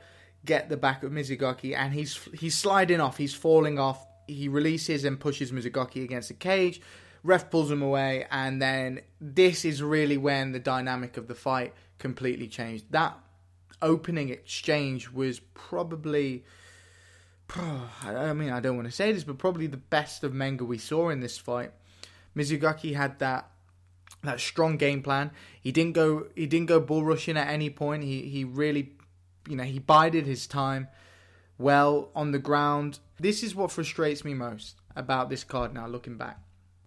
get 0.44 0.68
the 0.68 0.76
back 0.76 1.02
of 1.02 1.12
Mizugaki, 1.12 1.76
and 1.76 1.92
he's 1.92 2.18
he's 2.32 2.56
sliding 2.56 3.00
off. 3.00 3.16
He's 3.18 3.34
falling 3.34 3.78
off 3.78 4.06
he 4.34 4.48
releases 4.48 5.04
and 5.04 5.18
pushes 5.18 5.52
Mizugaki 5.52 6.04
against 6.04 6.28
the 6.28 6.34
cage. 6.34 6.80
Ref 7.22 7.50
pulls 7.50 7.70
him 7.70 7.82
away, 7.82 8.26
and 8.30 8.60
then 8.60 9.00
this 9.20 9.64
is 9.64 9.82
really 9.82 10.16
when 10.16 10.52
the 10.52 10.58
dynamic 10.58 11.16
of 11.16 11.28
the 11.28 11.34
fight 11.34 11.74
completely 11.98 12.48
changed. 12.48 12.86
That 12.90 13.18
opening 13.82 14.30
exchange 14.30 15.10
was 15.10 15.40
probably. 15.54 16.44
I 17.56 18.32
mean, 18.32 18.50
I 18.50 18.60
don't 18.60 18.76
want 18.76 18.88
to 18.88 18.94
say 18.94 19.12
this, 19.12 19.24
but 19.24 19.38
probably 19.38 19.66
the 19.66 19.76
best 19.76 20.24
of 20.24 20.32
Menga 20.32 20.62
we 20.62 20.78
saw 20.78 21.10
in 21.10 21.20
this 21.20 21.36
fight. 21.36 21.72
Mizugaki 22.36 22.94
had 22.94 23.18
that 23.18 23.50
that 24.22 24.40
strong 24.40 24.76
game 24.76 25.02
plan. 25.02 25.30
He 25.60 25.72
didn't 25.72 25.92
go 25.92 26.26
he 26.34 26.46
didn't 26.46 26.66
go 26.66 26.80
bull 26.80 27.04
rushing 27.04 27.36
at 27.36 27.48
any 27.48 27.70
point. 27.70 28.04
He 28.04 28.22
he 28.22 28.44
really 28.44 28.92
you 29.48 29.56
know, 29.56 29.64
he 29.64 29.78
bided 29.78 30.26
his 30.26 30.46
time 30.46 30.88
well 31.58 32.10
on 32.14 32.32
the 32.32 32.38
ground 32.38 32.98
this 33.20 33.42
is 33.42 33.54
what 33.54 33.70
frustrates 33.70 34.24
me 34.24 34.34
most 34.34 34.76
about 34.96 35.28
this 35.28 35.44
card 35.44 35.74
now, 35.74 35.86
looking 35.86 36.16
back. 36.16 36.38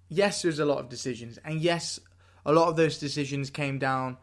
Yes, 0.09 0.41
there's 0.41 0.59
a 0.59 0.65
lot 0.65 0.79
of 0.79 0.89
decisions, 0.89 1.37
and 1.45 1.61
yes, 1.61 1.99
a 2.45 2.51
lot 2.51 2.67
of 2.67 2.75
those 2.75 2.97
decisions 2.97 3.49
came 3.49 3.79
down 3.79 4.17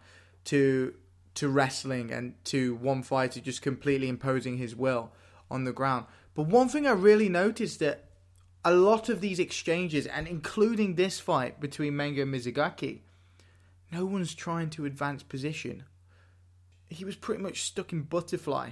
to 0.46 0.94
to 1.32 1.48
wrestling 1.48 2.10
and 2.10 2.34
to 2.44 2.74
one 2.74 3.04
fighter 3.04 3.40
just 3.40 3.62
completely 3.62 4.08
imposing 4.08 4.56
his 4.56 4.74
will 4.74 5.12
on 5.48 5.64
the 5.64 5.72
ground. 5.72 6.06
But 6.34 6.46
one 6.46 6.68
thing 6.68 6.86
I 6.86 6.90
really 6.90 7.28
noticed 7.28 7.78
that 7.78 8.06
a 8.64 8.72
lot 8.72 9.08
of 9.08 9.20
these 9.20 9.38
exchanges, 9.38 10.06
and 10.06 10.26
including 10.26 10.94
this 10.94 11.20
fight 11.20 11.60
between 11.60 11.94
Menga 11.94 12.22
and 12.22 12.34
Mizugaki, 12.34 13.00
no 13.92 14.04
one's 14.04 14.34
trying 14.34 14.70
to 14.70 14.84
advance 14.84 15.22
position. 15.22 15.84
He 16.88 17.04
was 17.04 17.16
pretty 17.16 17.42
much 17.42 17.62
stuck 17.62 17.92
in 17.92 18.02
butterfly 18.02 18.70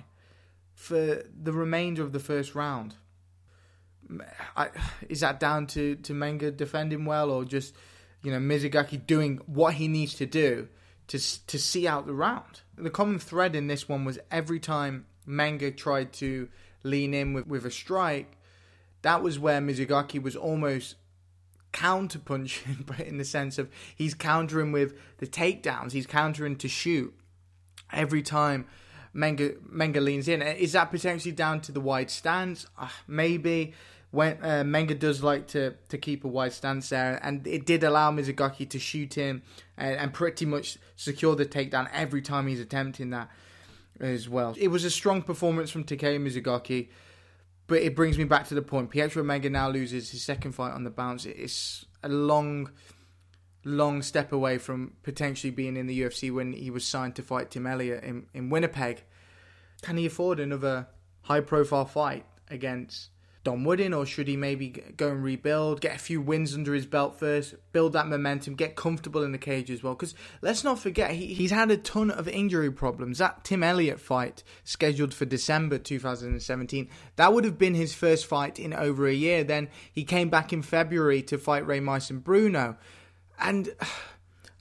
for 0.75 1.23
the 1.43 1.53
remainder 1.53 2.03
of 2.03 2.13
the 2.13 2.21
first 2.21 2.55
round. 2.55 2.97
I, 4.57 4.69
is 5.09 5.21
that 5.21 5.41
down 5.41 5.67
to 5.69 5.97
to 5.97 6.13
Menga 6.13 6.57
defending 6.57 7.05
well, 7.05 7.31
or 7.31 7.45
just 7.45 7.75
you 8.23 8.31
know 8.31 8.39
Mizugaki 8.39 9.05
doing 9.07 9.41
what 9.47 9.75
he 9.75 9.89
needs 9.89 10.15
to 10.15 10.27
do 10.27 10.69
to 11.09 11.19
to 11.47 11.59
see 11.59 11.87
out 11.87 12.07
the 12.07 12.15
round? 12.15 12.63
The 12.77 12.91
common 12.91 13.19
thread 13.19 13.55
in 13.55 13.67
this 13.67 13.89
one 13.89 14.05
was 14.05 14.19
every 14.31 14.61
time 14.61 15.07
Menga 15.27 15.77
tried 15.77 16.13
to 16.15 16.49
lean 16.83 17.13
in 17.13 17.33
with, 17.35 17.47
with 17.47 17.65
a 17.65 17.71
strike, 17.71 18.37
that 19.03 19.23
was 19.23 19.39
where 19.39 19.61
Mizugaki 19.61 20.23
was 20.23 20.37
almost 20.37 20.95
counterpunching, 21.73 22.87
but 22.87 23.01
in 23.01 23.19
the 23.19 23.25
sense 23.25 23.59
of 23.59 23.69
he's 23.95 24.15
countering 24.15 24.73
with 24.73 24.95
the 25.19 25.27
takedowns, 25.27 25.93
he's 25.93 26.07
countering 26.07 26.57
to 26.57 26.69
shoot 26.69 27.15
every 27.93 28.23
time 28.23 28.67
Menga 29.15 29.57
Menga 29.69 30.03
leans 30.03 30.29
in. 30.29 30.43
Is 30.43 30.73
that 30.73 30.91
potentially 30.91 31.33
down 31.33 31.61
to 31.63 31.73
the 31.73 31.81
wide 31.81 32.11
stance? 32.11 32.67
Uh, 32.79 32.89
maybe 33.07 33.75
when 34.11 34.39
uh, 34.43 34.65
Menga 34.65 34.99
does 34.99 35.23
like 35.23 35.49
to 35.49 35.75
to 35.89 35.99
keep 35.99 36.25
a 36.25 36.29
wide 36.29 36.53
stance 36.53 36.89
there, 36.89 37.19
and 37.23 37.47
it 37.47 37.67
did 37.67 37.85
allow 37.85 38.11
Mizugaki 38.11 38.69
to 38.71 38.79
shoot 38.79 39.15
him 39.15 39.43
and, 39.77 39.97
and 39.97 40.13
pretty 40.13 40.47
much 40.47 40.79
secure 40.97 41.35
the 41.35 41.47
takedown 41.47 41.89
every 41.93 42.23
time 42.23 42.47
he's 42.47 42.61
attempting 42.61 43.11
that 43.11 43.29
as 44.01 44.29
well. 44.29 44.55
It 44.59 44.69
was 44.69 44.85
a 44.85 44.91
strong 44.91 45.23
performance 45.23 45.71
from 45.71 45.85
Takeya 45.85 46.21
Mizugaki, 46.21 46.89
but 47.67 47.83
it 47.83 47.95
brings 47.95 48.17
me 48.17 48.25
back 48.25 48.47
to 48.49 48.55
the 48.55 48.63
point. 48.63 48.91
Pietro 48.91 49.23
Menga 49.23 49.51
now 49.51 49.69
loses 49.69 50.11
his 50.11 50.23
second 50.23 50.53
fight 50.53 50.73
on 50.73 50.85
the 50.85 50.91
bounce. 50.91 51.27
It's 51.27 51.85
a 52.03 52.09
long, 52.09 52.71
long 53.65 54.03
step 54.03 54.33
away 54.33 54.59
from 54.59 54.93
potentially 55.03 55.51
being 55.51 55.77
in 55.77 55.87
the 55.87 56.01
UFC 56.01 56.33
when 56.33 56.53
he 56.53 56.71
was 56.71 56.85
signed 56.85 57.17
to 57.17 57.23
fight 57.23 57.51
Tim 57.51 57.67
Elliott 57.67 58.05
in, 58.05 58.27
in 58.35 58.51
Winnipeg. 58.51 59.05
Can 59.83 59.97
he 59.97 60.07
afford 60.07 60.41
another 60.41 60.89
high 61.23 61.41
profile 61.41 61.85
fight 61.85 62.25
against 62.49 63.11
Dom 63.45 63.65
Wooding, 63.65 63.95
or 63.95 64.05
should 64.05 64.29
he 64.29 64.37
maybe 64.37 64.69
go 64.97 65.09
and 65.11 65.23
rebuild, 65.23 65.81
get 65.81 65.95
a 65.95 65.99
few 65.99 66.21
wins 66.21 66.55
under 66.55 66.75
his 66.75 66.85
belt 66.85 67.19
first, 67.19 67.55
build 67.73 67.95
that 67.95 68.07
momentum, 68.07 68.55
get 68.55 68.77
comfortable 68.77 69.23
in 69.23 69.33
the 69.33 69.39
cage 69.39 69.71
as 69.71 69.83
well? 69.83 69.95
Because 69.95 70.15
let's 70.43 70.65
not 70.65 70.79
forget, 70.79 71.13
he, 71.13 71.33
he's 71.33 71.51
had 71.51 71.71
a 71.71 71.77
ton 71.77 72.11
of 72.11 72.29
injury 72.29 72.71
problems. 72.71 73.19
That 73.19 73.45
Tim 73.45 73.63
Elliott 73.63 74.01
fight, 74.01 74.43
scheduled 74.65 75.15
for 75.15 75.25
December 75.25 75.79
2017, 75.79 76.89
that 77.17 77.33
would 77.33 77.45
have 77.45 77.57
been 77.57 77.75
his 77.75 77.95
first 77.95 78.27
fight 78.27 78.59
in 78.59 78.75
over 78.75 79.07
a 79.07 79.15
year. 79.15 79.45
Then 79.45 79.69
he 79.93 80.05
came 80.05 80.29
back 80.29 80.53
in 80.53 80.61
February 80.61 81.23
to 81.23 81.39
fight 81.39 81.67
Raymison 81.67 82.23
Bruno. 82.23 82.77
And 83.41 83.75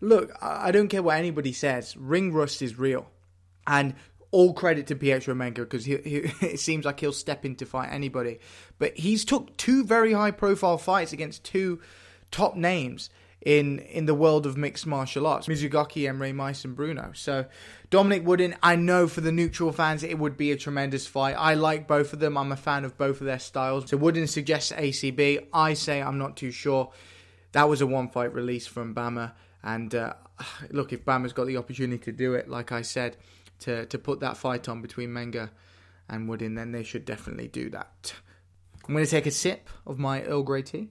look, 0.01 0.31
I 0.41 0.71
don't 0.71 0.87
care 0.87 1.03
what 1.03 1.17
anybody 1.17 1.53
says, 1.53 1.95
ring 1.97 2.33
rust 2.33 2.61
is 2.61 2.77
real. 2.77 3.09
And 3.65 3.95
all 4.31 4.53
credit 4.53 4.87
to 4.87 4.95
Pietro 4.95 5.33
Menga 5.33 5.55
because 5.55 5.85
he, 5.85 5.97
he, 5.97 6.15
it 6.41 6.59
seems 6.59 6.85
like 6.85 6.99
he'll 6.99 7.13
step 7.13 7.45
in 7.45 7.55
to 7.55 7.65
fight 7.65 7.89
anybody. 7.91 8.39
But 8.77 8.97
he's 8.97 9.25
took 9.25 9.55
two 9.57 9.83
very 9.83 10.13
high 10.13 10.31
profile 10.31 10.77
fights 10.77 11.13
against 11.13 11.43
two 11.43 11.81
top 12.31 12.55
names 12.55 13.09
in 13.41 13.79
in 13.79 14.05
the 14.05 14.13
world 14.15 14.45
of 14.45 14.57
mixed 14.57 14.85
martial 14.85 15.27
arts, 15.27 15.47
Mizugaki 15.47 16.09
and 16.09 16.19
Raymison 16.19 16.75
Bruno. 16.75 17.11
So 17.13 17.45
Dominic 17.89 18.25
Wooding, 18.25 18.55
I 18.61 18.75
know 18.75 19.07
for 19.07 19.21
the 19.21 19.31
neutral 19.31 19.71
fans 19.71 20.03
it 20.03 20.17
would 20.19 20.35
be 20.35 20.51
a 20.51 20.57
tremendous 20.57 21.07
fight. 21.07 21.35
I 21.37 21.53
like 21.53 21.87
both 21.87 22.13
of 22.13 22.19
them. 22.19 22.37
I'm 22.37 22.51
a 22.51 22.57
fan 22.57 22.83
of 22.83 22.97
both 22.97 23.21
of 23.21 23.27
their 23.27 23.39
styles. 23.39 23.89
So 23.89 23.97
Wooding 23.97 24.27
suggests 24.27 24.71
ACB. 24.71 25.47
I 25.53 25.73
say 25.73 26.01
I'm 26.01 26.17
not 26.17 26.35
too 26.35 26.51
sure. 26.51 26.91
That 27.53 27.69
was 27.69 27.81
a 27.81 27.87
one 27.87 28.09
fight 28.09 28.33
release 28.33 28.67
from 28.67 28.93
BAMMA. 28.93 29.33
And 29.63 29.93
uh, 29.95 30.13
look, 30.69 30.93
if 30.93 31.05
BAMMA's 31.05 31.33
got 31.33 31.47
the 31.47 31.57
opportunity 31.57 32.03
to 32.03 32.11
do 32.11 32.33
it, 32.33 32.49
like 32.49 32.71
I 32.71 32.81
said, 32.81 33.17
to, 33.59 33.85
to 33.87 33.97
put 33.97 34.19
that 34.19 34.37
fight 34.37 34.69
on 34.69 34.81
between 34.81 35.09
Menga 35.09 35.49
and 36.09 36.29
Wooding, 36.29 36.55
then 36.55 36.71
they 36.71 36.83
should 36.83 37.05
definitely 37.05 37.47
do 37.47 37.69
that. 37.71 38.13
I'm 38.87 38.93
going 38.93 39.03
to 39.03 39.11
take 39.11 39.25
a 39.25 39.31
sip 39.31 39.69
of 39.85 39.99
my 39.99 40.23
Earl 40.23 40.43
Grey 40.43 40.61
tea. 40.61 40.89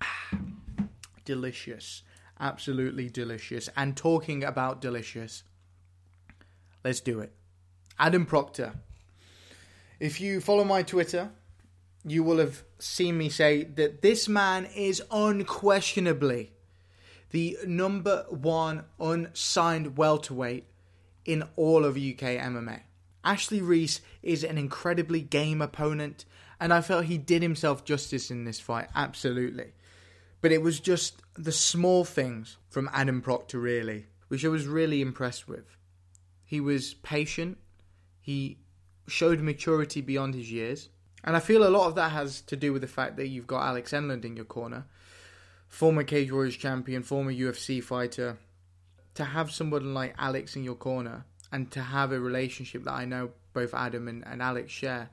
delicious. 1.24 2.02
Absolutely 2.38 3.08
delicious. 3.08 3.70
And 3.76 3.96
talking 3.96 4.44
about 4.44 4.82
delicious, 4.82 5.42
let's 6.84 7.00
do 7.00 7.20
it. 7.20 7.32
Adam 7.98 8.26
Proctor. 8.26 8.74
If 9.98 10.20
you 10.20 10.42
follow 10.42 10.64
my 10.64 10.82
Twitter, 10.82 11.30
you 12.06 12.22
will 12.22 12.38
have 12.38 12.62
seen 12.78 13.18
me 13.18 13.28
say 13.28 13.64
that 13.64 14.00
this 14.00 14.28
man 14.28 14.66
is 14.76 15.02
unquestionably 15.10 16.52
the 17.30 17.58
number 17.66 18.24
one 18.30 18.84
unsigned 19.00 19.96
welterweight 19.96 20.66
in 21.24 21.42
all 21.56 21.84
of 21.84 21.96
UK 21.96 22.38
MMA. 22.38 22.82
Ashley 23.24 23.60
Reese 23.60 24.00
is 24.22 24.44
an 24.44 24.56
incredibly 24.56 25.20
game 25.20 25.60
opponent, 25.60 26.24
and 26.60 26.72
I 26.72 26.80
felt 26.80 27.06
he 27.06 27.18
did 27.18 27.42
himself 27.42 27.84
justice 27.84 28.30
in 28.30 28.44
this 28.44 28.60
fight, 28.60 28.88
absolutely. 28.94 29.72
But 30.40 30.52
it 30.52 30.62
was 30.62 30.78
just 30.78 31.20
the 31.34 31.50
small 31.50 32.04
things 32.04 32.56
from 32.68 32.88
Adam 32.92 33.20
Proctor, 33.20 33.58
really, 33.58 34.06
which 34.28 34.44
I 34.44 34.48
was 34.48 34.66
really 34.66 35.02
impressed 35.02 35.48
with. 35.48 35.76
He 36.44 36.60
was 36.60 36.94
patient, 36.94 37.58
he 38.20 38.58
showed 39.08 39.40
maturity 39.40 40.00
beyond 40.00 40.34
his 40.34 40.52
years, 40.52 40.88
and 41.26 41.36
I 41.36 41.40
feel 41.40 41.66
a 41.66 41.68
lot 41.68 41.88
of 41.88 41.96
that 41.96 42.12
has 42.12 42.40
to 42.42 42.56
do 42.56 42.72
with 42.72 42.82
the 42.82 42.88
fact 42.88 43.16
that 43.16 43.26
you've 43.26 43.48
got 43.48 43.66
Alex 43.66 43.90
Enlund 43.90 44.24
in 44.24 44.36
your 44.36 44.44
corner, 44.44 44.86
former 45.68 46.04
Cage 46.04 46.30
Warriors 46.30 46.56
champion, 46.56 47.02
former 47.02 47.32
UFC 47.32 47.82
fighter, 47.82 48.38
to 49.14 49.24
have 49.24 49.50
someone 49.50 49.92
like 49.92 50.14
Alex 50.18 50.54
in 50.54 50.62
your 50.62 50.76
corner 50.76 51.24
and 51.50 51.70
to 51.72 51.80
have 51.80 52.12
a 52.12 52.20
relationship 52.20 52.84
that 52.84 52.92
I 52.92 53.04
know 53.04 53.30
both 53.52 53.74
Adam 53.74 54.06
and, 54.06 54.24
and 54.26 54.40
Alex 54.40 54.70
share, 54.70 55.10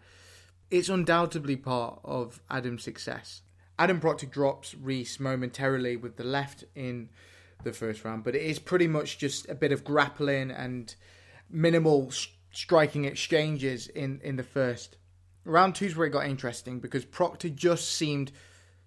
it's 0.70 0.89
undoubtedly 0.89 1.55
part 1.55 1.99
of 2.04 2.41
Adam's 2.49 2.84
success. 2.84 3.41
Adam 3.80 3.99
Proctor 3.99 4.28
drops 4.28 4.76
Reese 4.76 5.19
momentarily 5.19 5.97
with 5.97 6.17
the 6.17 6.23
left 6.23 6.63
in 6.76 7.10
the 7.63 7.73
first 7.73 8.04
round, 8.04 8.23
but 8.23 8.36
it 8.36 8.43
is 8.43 8.60
pretty 8.60 8.88
much 8.88 9.17
just 9.17 9.49
a 9.49 9.56
bit 9.56 9.71
of 9.71 9.84
grappling 9.84 10.52
and 10.52 10.95
minimal 11.49 12.12
striking 12.52 13.06
exchanges 13.06 13.88
in, 13.88 14.19
in 14.23 14.36
the 14.36 14.43
first. 14.43 14.97
Round 15.45 15.75
two's 15.75 15.95
where 15.95 16.08
it 16.08 16.12
got 16.12 16.25
interesting 16.25 16.79
because 16.79 17.03
Proctor 17.03 17.49
just 17.49 17.89
seemed 17.89 18.32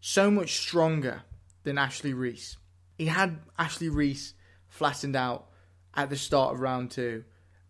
so 0.01 0.31
much 0.31 0.57
stronger 0.59 1.23
than 1.65 1.79
Ashley 1.79 2.15
Reese. 2.15 2.57
He 2.97 3.07
had 3.07 3.39
Ashley 3.59 3.89
Reese 3.89 4.35
flattened 4.69 5.17
out 5.17 5.49
at 5.95 6.11
the 6.11 6.17
start 6.17 6.55
of 6.55 6.61
round 6.61 6.91
two, 6.91 7.25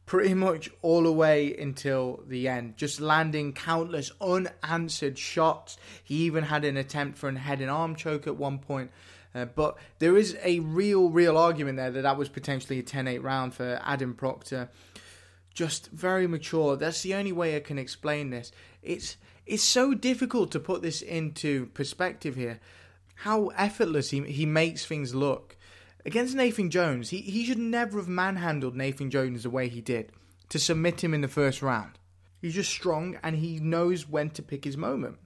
pretty 0.05 0.35
much 0.35 0.71
all 0.83 1.03
the 1.03 1.13
way 1.13 1.57
until 1.57 2.23
the 2.27 2.49
end, 2.49 2.77
just 2.77 3.01
landing 3.01 3.53
countless 3.53 4.13
unanswered 4.21 5.19
shots. 5.19 5.77
He 6.05 6.17
even 6.25 6.45
had 6.45 6.65
an 6.65 6.77
attempt 6.77 7.19
for 7.19 7.29
a 7.29 7.39
head 7.39 7.61
and 7.61 7.71
arm 7.71 7.97
choke 7.97 8.27
at 8.27 8.37
one 8.37 8.59
point. 8.59 8.91
Uh, 9.35 9.45
but 9.45 9.77
there 9.99 10.17
is 10.17 10.37
a 10.43 10.61
real, 10.61 11.11
real 11.11 11.37
argument 11.37 11.77
there 11.77 11.91
that 11.91 12.03
that 12.03 12.17
was 12.17 12.29
potentially 12.29 12.79
a 12.79 12.83
10 12.83 13.07
8 13.07 13.19
round 13.23 13.55
for 13.55 13.81
Adam 13.85 14.15
Proctor. 14.15 14.71
Just 15.57 15.91
very 15.91 16.27
mature. 16.27 16.77
That's 16.77 17.03
the 17.03 17.15
only 17.15 17.33
way 17.33 17.57
I 17.57 17.61
can 17.61 17.79
explain 17.79 18.29
this. 18.29 18.53
It's 18.83 19.17
it's 19.47 19.63
so 19.63 19.95
difficult 19.95 20.53
to 20.53 20.61
put 20.61 20.83
this 20.83 21.01
into 21.01 21.67
perspective 21.67 22.37
here 22.37 22.61
how 23.21 23.47
effortless 23.57 24.11
he, 24.11 24.21
he 24.25 24.45
makes 24.45 24.85
things 24.85 25.15
look. 25.15 25.57
Against 26.05 26.35
Nathan 26.35 26.71
Jones, 26.71 27.09
he, 27.09 27.23
he 27.23 27.47
should 27.47 27.59
never 27.59 27.97
have 27.97 28.09
manhandled 28.09 28.77
Nathan 28.77 29.11
Jones 29.11 29.45
the 29.45 29.51
way 29.51 29.69
he 29.69 29.81
did 29.81 30.13
to 30.51 30.59
submit 30.59 31.03
him 31.03 31.15
in 31.15 31.23
the 31.23 31.29
first 31.29 31.63
round. 31.63 31.99
He's 32.43 32.55
just 32.55 32.71
strong 32.71 33.19
and 33.23 33.37
he 33.37 33.59
knows 33.59 34.07
when 34.07 34.29
to 34.31 34.43
pick 34.43 34.65
his 34.65 34.77
moment. 34.77 35.17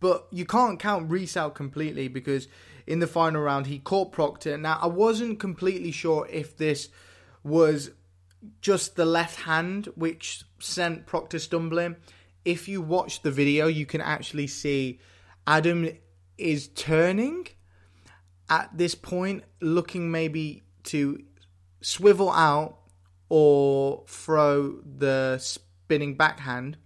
But 0.00 0.26
you 0.32 0.44
can't 0.44 0.80
count 0.80 1.08
Reese 1.08 1.36
out 1.36 1.54
completely 1.54 2.08
because 2.08 2.48
in 2.88 2.98
the 2.98 3.06
final 3.06 3.40
round 3.40 3.68
he 3.68 3.78
caught 3.78 4.10
Proctor. 4.10 4.58
Now, 4.58 4.80
I 4.82 4.86
wasn't 4.86 5.38
completely 5.38 5.92
sure 5.92 6.26
if 6.28 6.56
this 6.56 6.88
was 7.44 7.92
just 8.60 8.96
the 8.96 9.04
left 9.04 9.40
hand 9.40 9.86
which 9.94 10.44
sent 10.58 11.06
Proctor 11.06 11.38
stumbling. 11.38 11.96
If 12.44 12.68
you 12.68 12.80
watch 12.82 13.22
the 13.22 13.30
video, 13.30 13.66
you 13.66 13.86
can 13.86 14.00
actually 14.00 14.48
see 14.48 15.00
Adam 15.46 15.88
is 16.38 16.68
turning 16.68 17.48
at 18.48 18.76
this 18.76 18.94
point, 18.94 19.44
looking 19.60 20.10
maybe 20.10 20.62
to 20.84 21.22
swivel 21.80 22.30
out 22.30 22.78
or 23.28 24.04
throw 24.06 24.80
the 24.82 25.38
spinning 25.38 26.16
backhand. 26.16 26.76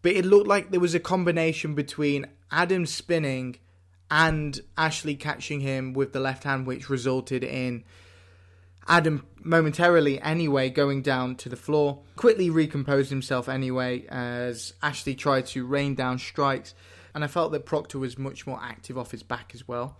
But 0.00 0.12
it 0.12 0.24
looked 0.24 0.46
like 0.46 0.70
there 0.70 0.80
was 0.80 0.94
a 0.94 1.00
combination 1.00 1.74
between 1.74 2.26
Adam 2.50 2.86
spinning 2.86 3.58
and 4.10 4.60
Ashley 4.76 5.14
catching 5.14 5.60
him 5.60 5.92
with 5.92 6.12
the 6.12 6.20
left 6.20 6.44
hand, 6.44 6.66
which 6.66 6.90
resulted 6.90 7.44
in 7.44 7.84
Adam 8.88 9.26
momentarily 9.44 10.20
anyway 10.20 10.70
going 10.70 11.02
down 11.02 11.36
to 11.36 11.48
the 11.48 11.56
floor. 11.56 12.00
Quickly 12.16 12.50
recomposed 12.50 13.10
himself 13.10 13.48
anyway 13.48 14.06
as 14.08 14.74
Ashley 14.82 15.14
tried 15.14 15.46
to 15.46 15.66
rain 15.66 15.94
down 15.94 16.18
strikes 16.18 16.74
and 17.14 17.24
I 17.24 17.26
felt 17.26 17.52
that 17.52 17.66
Proctor 17.66 17.98
was 17.98 18.18
much 18.18 18.46
more 18.46 18.58
active 18.62 18.96
off 18.96 19.10
his 19.10 19.22
back 19.22 19.52
as 19.54 19.66
well 19.68 19.98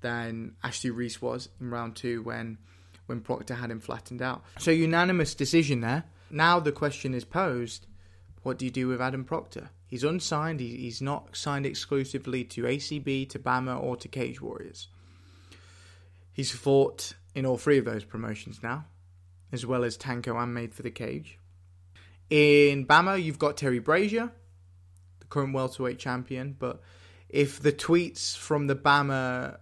than 0.00 0.52
Ashley 0.62 0.90
Reese 0.90 1.20
was 1.20 1.48
in 1.60 1.70
round 1.70 1.96
two 1.96 2.22
when 2.22 2.58
when 3.06 3.20
Proctor 3.20 3.54
had 3.54 3.70
him 3.70 3.80
flattened 3.80 4.20
out. 4.20 4.44
So 4.58 4.70
unanimous 4.70 5.34
decision 5.34 5.80
there. 5.80 6.04
Now 6.30 6.60
the 6.60 6.72
question 6.72 7.14
is 7.14 7.24
posed: 7.24 7.86
What 8.42 8.58
do 8.58 8.64
you 8.64 8.70
do 8.70 8.88
with 8.88 9.00
Adam 9.00 9.24
Proctor? 9.24 9.70
He's 9.86 10.04
unsigned. 10.04 10.60
he's 10.60 11.00
not 11.00 11.34
signed 11.34 11.64
exclusively 11.64 12.44
to 12.44 12.64
ACB, 12.64 13.28
to 13.30 13.38
BAMMA, 13.38 13.82
or 13.82 13.96
to 13.96 14.08
Cage 14.08 14.40
Warriors. 14.40 14.88
He's 16.34 16.50
fought 16.50 17.14
in 17.38 17.46
all 17.46 17.56
three 17.56 17.78
of 17.78 17.84
those 17.84 18.04
promotions 18.04 18.60
now, 18.62 18.84
as 19.52 19.64
well 19.64 19.84
as 19.84 19.96
Tanko 19.96 20.36
and 20.42 20.52
Made 20.52 20.74
for 20.74 20.82
the 20.82 20.90
Cage. 20.90 21.38
In 22.28 22.84
BAMMA, 22.84 23.22
you've 23.22 23.38
got 23.38 23.56
Terry 23.56 23.78
Brazier, 23.78 24.32
the 25.20 25.26
current 25.26 25.54
welterweight 25.54 25.98
champion. 25.98 26.56
But 26.58 26.80
if 27.28 27.60
the 27.60 27.72
tweets 27.72 28.36
from 28.36 28.66
the 28.66 28.76
BAMMA 28.76 29.58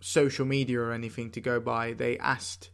social 0.00 0.46
media 0.46 0.80
or 0.80 0.92
anything 0.92 1.30
to 1.30 1.40
go 1.40 1.58
by, 1.58 1.94
they 1.94 2.18
asked 2.18 2.70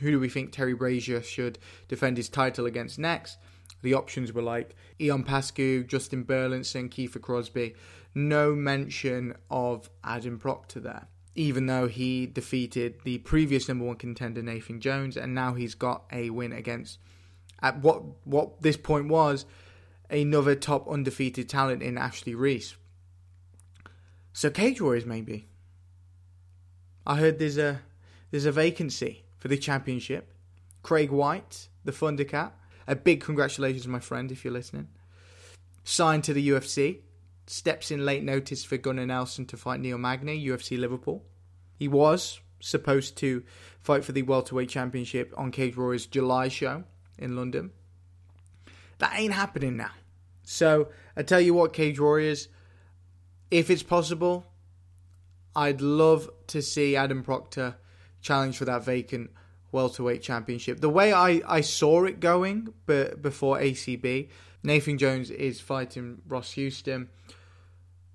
who 0.00 0.10
do 0.10 0.20
we 0.20 0.28
think 0.28 0.50
Terry 0.50 0.74
Brazier 0.74 1.22
should 1.22 1.58
defend 1.86 2.16
his 2.16 2.28
title 2.28 2.66
against 2.66 2.98
next. 2.98 3.38
The 3.82 3.94
options 3.94 4.32
were 4.32 4.42
like 4.42 4.74
Ion 5.00 5.22
Pascu, 5.22 5.86
Justin 5.86 6.24
Burlinson, 6.24 6.88
Kiefer 6.88 7.20
Crosby. 7.20 7.74
No 8.14 8.54
mention 8.54 9.34
of 9.48 9.88
Adam 10.02 10.38
Proctor 10.38 10.80
there, 10.80 11.06
even 11.34 11.66
though 11.66 11.88
he 11.88 12.26
defeated 12.26 12.96
the 13.04 13.18
previous 13.18 13.68
number 13.68 13.84
one 13.84 13.96
contender 13.96 14.42
Nathan 14.42 14.80
Jones, 14.80 15.16
and 15.16 15.34
now 15.34 15.54
he's 15.54 15.74
got 15.74 16.04
a 16.12 16.30
win 16.30 16.52
against 16.52 16.98
at 17.62 17.78
what 17.78 18.02
what 18.26 18.60
this 18.60 18.76
point 18.76 19.08
was 19.08 19.46
another 20.10 20.54
top 20.54 20.88
undefeated 20.88 21.48
talent 21.48 21.82
in 21.82 21.96
Ashley 21.96 22.34
Reese. 22.34 22.76
So 24.32 24.50
Cage 24.50 24.80
Warriors 24.80 25.06
maybe. 25.06 25.48
I 27.06 27.16
heard 27.16 27.38
there's 27.38 27.58
a 27.58 27.80
there's 28.30 28.44
a 28.44 28.52
vacancy 28.52 29.24
for 29.38 29.48
the 29.48 29.56
championship. 29.56 30.32
Craig 30.82 31.10
White, 31.10 31.68
the 31.84 31.92
Thundercat, 31.92 32.52
a 32.86 32.96
big 32.96 33.20
congratulations, 33.20 33.86
my 33.86 34.00
friend, 34.00 34.32
if 34.32 34.44
you're 34.44 34.52
listening. 34.52 34.88
Signed 35.84 36.24
to 36.24 36.32
the 36.32 36.48
UFC, 36.48 36.98
steps 37.46 37.90
in 37.90 38.04
late 38.04 38.22
notice 38.22 38.64
for 38.64 38.76
Gunnar 38.76 39.06
Nelson 39.06 39.46
to 39.46 39.56
fight 39.56 39.80
Neil 39.80 39.98
Magny, 39.98 40.44
UFC 40.44 40.78
Liverpool. 40.78 41.24
He 41.76 41.88
was 41.88 42.40
supposed 42.60 43.16
to 43.18 43.42
fight 43.80 44.04
for 44.04 44.12
the 44.12 44.22
welterweight 44.22 44.68
championship 44.68 45.34
on 45.36 45.50
Cage 45.50 45.76
Warriors 45.76 46.06
July 46.06 46.48
show 46.48 46.84
in 47.18 47.36
London. 47.36 47.72
That 48.98 49.18
ain't 49.18 49.34
happening 49.34 49.76
now. 49.76 49.90
So 50.44 50.88
I 51.16 51.22
tell 51.22 51.40
you 51.40 51.54
what, 51.54 51.72
Cage 51.72 51.98
Warriors, 51.98 52.48
if 53.50 53.70
it's 53.70 53.82
possible, 53.82 54.46
I'd 55.54 55.80
love 55.80 56.30
to 56.48 56.62
see 56.62 56.96
Adam 56.96 57.22
Proctor 57.22 57.76
challenge 58.20 58.56
for 58.56 58.64
that 58.64 58.84
vacant 58.84 59.30
welterweight 59.72 60.22
championship. 60.22 60.80
The 60.80 60.88
way 60.88 61.12
I, 61.12 61.42
I 61.46 61.60
saw 61.62 62.04
it 62.04 62.20
going 62.20 62.72
but 62.86 63.20
before 63.20 63.58
ACB, 63.58 64.28
Nathan 64.62 64.98
Jones 64.98 65.30
is 65.30 65.60
fighting 65.60 66.22
Ross 66.28 66.52
Houston. 66.52 67.08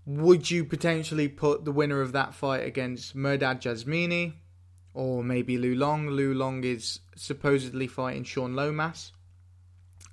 Would 0.07 0.49
you 0.49 0.63
potentially 0.63 1.27
put 1.27 1.65
the 1.65 1.71
winner 1.73 1.99
of 1.99 2.13
that 2.13 2.33
fight 2.33 2.65
against 2.65 3.13
Mehrdad 3.13 3.59
Janzemini 3.59 4.35
or 4.93 5.21
maybe 5.21 5.57
Liu 5.57 5.75
Long? 5.75 6.07
Liu 6.07 6.33
Long 6.33 6.63
is 6.63 7.01
supposedly 7.17 7.87
fighting 7.87 8.23
Sean 8.23 8.55
Lomas 8.55 9.11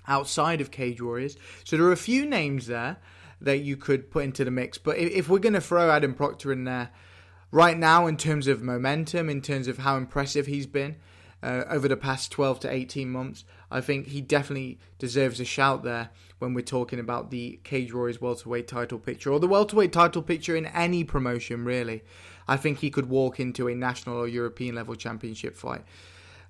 outside 0.05 0.59
of 0.59 0.69
Cage 0.69 1.01
Warriors. 1.01 1.37
So 1.63 1.77
there 1.77 1.85
are 1.85 1.93
a 1.93 1.97
few 1.97 2.25
names 2.25 2.67
there 2.67 2.97
that 3.39 3.59
you 3.59 3.77
could 3.77 4.11
put 4.11 4.25
into 4.25 4.43
the 4.43 4.51
mix. 4.51 4.77
But 4.77 4.97
if 4.97 5.29
we're 5.29 5.39
going 5.39 5.53
to 5.53 5.61
throw 5.61 5.89
Adam 5.89 6.13
Proctor 6.13 6.51
in 6.51 6.65
there 6.65 6.89
right 7.49 7.77
now, 7.77 8.05
in 8.05 8.17
terms 8.17 8.47
of 8.47 8.61
momentum, 8.61 9.29
in 9.29 9.41
terms 9.41 9.69
of 9.69 9.77
how 9.77 9.95
impressive 9.95 10.45
he's 10.45 10.67
been 10.67 10.97
uh, 11.45 11.63
over 11.69 11.87
the 11.87 11.95
past 11.95 12.31
12 12.31 12.61
to 12.61 12.71
18 12.71 13.09
months, 13.09 13.45
I 13.69 13.79
think 13.79 14.07
he 14.07 14.19
definitely 14.19 14.79
deserves 14.97 15.39
a 15.39 15.45
shout 15.45 15.83
there 15.83 16.09
when 16.39 16.55
we're 16.55 16.61
talking 16.61 16.99
about 16.99 17.29
the 17.29 17.59
Cage 17.63 17.93
Warriors 17.93 18.19
welterweight 18.19 18.67
title 18.67 18.97
picture 18.97 19.31
or 19.31 19.39
the 19.39 19.47
welterweight 19.47 19.93
title 19.93 20.23
picture 20.23 20.55
in 20.55 20.65
any 20.65 21.03
promotion, 21.03 21.63
really. 21.63 22.03
I 22.47 22.57
think 22.57 22.79
he 22.79 22.89
could 22.89 23.09
walk 23.09 23.39
into 23.39 23.67
a 23.67 23.75
national 23.75 24.17
or 24.17 24.27
European 24.27 24.73
level 24.73 24.95
championship 24.95 25.55
fight. 25.55 25.83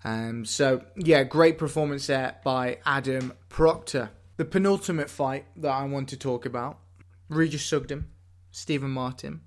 Um, 0.05 0.45
so, 0.45 0.81
yeah, 0.95 1.23
great 1.23 1.57
performance 1.57 2.07
there 2.07 2.37
by 2.45 2.77
Adam 2.85 3.33
Proctor. 3.49 4.11
The 4.37 4.45
penultimate 4.45 5.09
fight 5.09 5.45
that 5.57 5.71
I 5.71 5.83
want 5.83 6.07
to 6.09 6.17
talk 6.17 6.45
about 6.45 6.79
Regis 7.27 7.65
Sugden, 7.65 8.07
Stephen 8.51 8.91
Martin. 8.91 9.41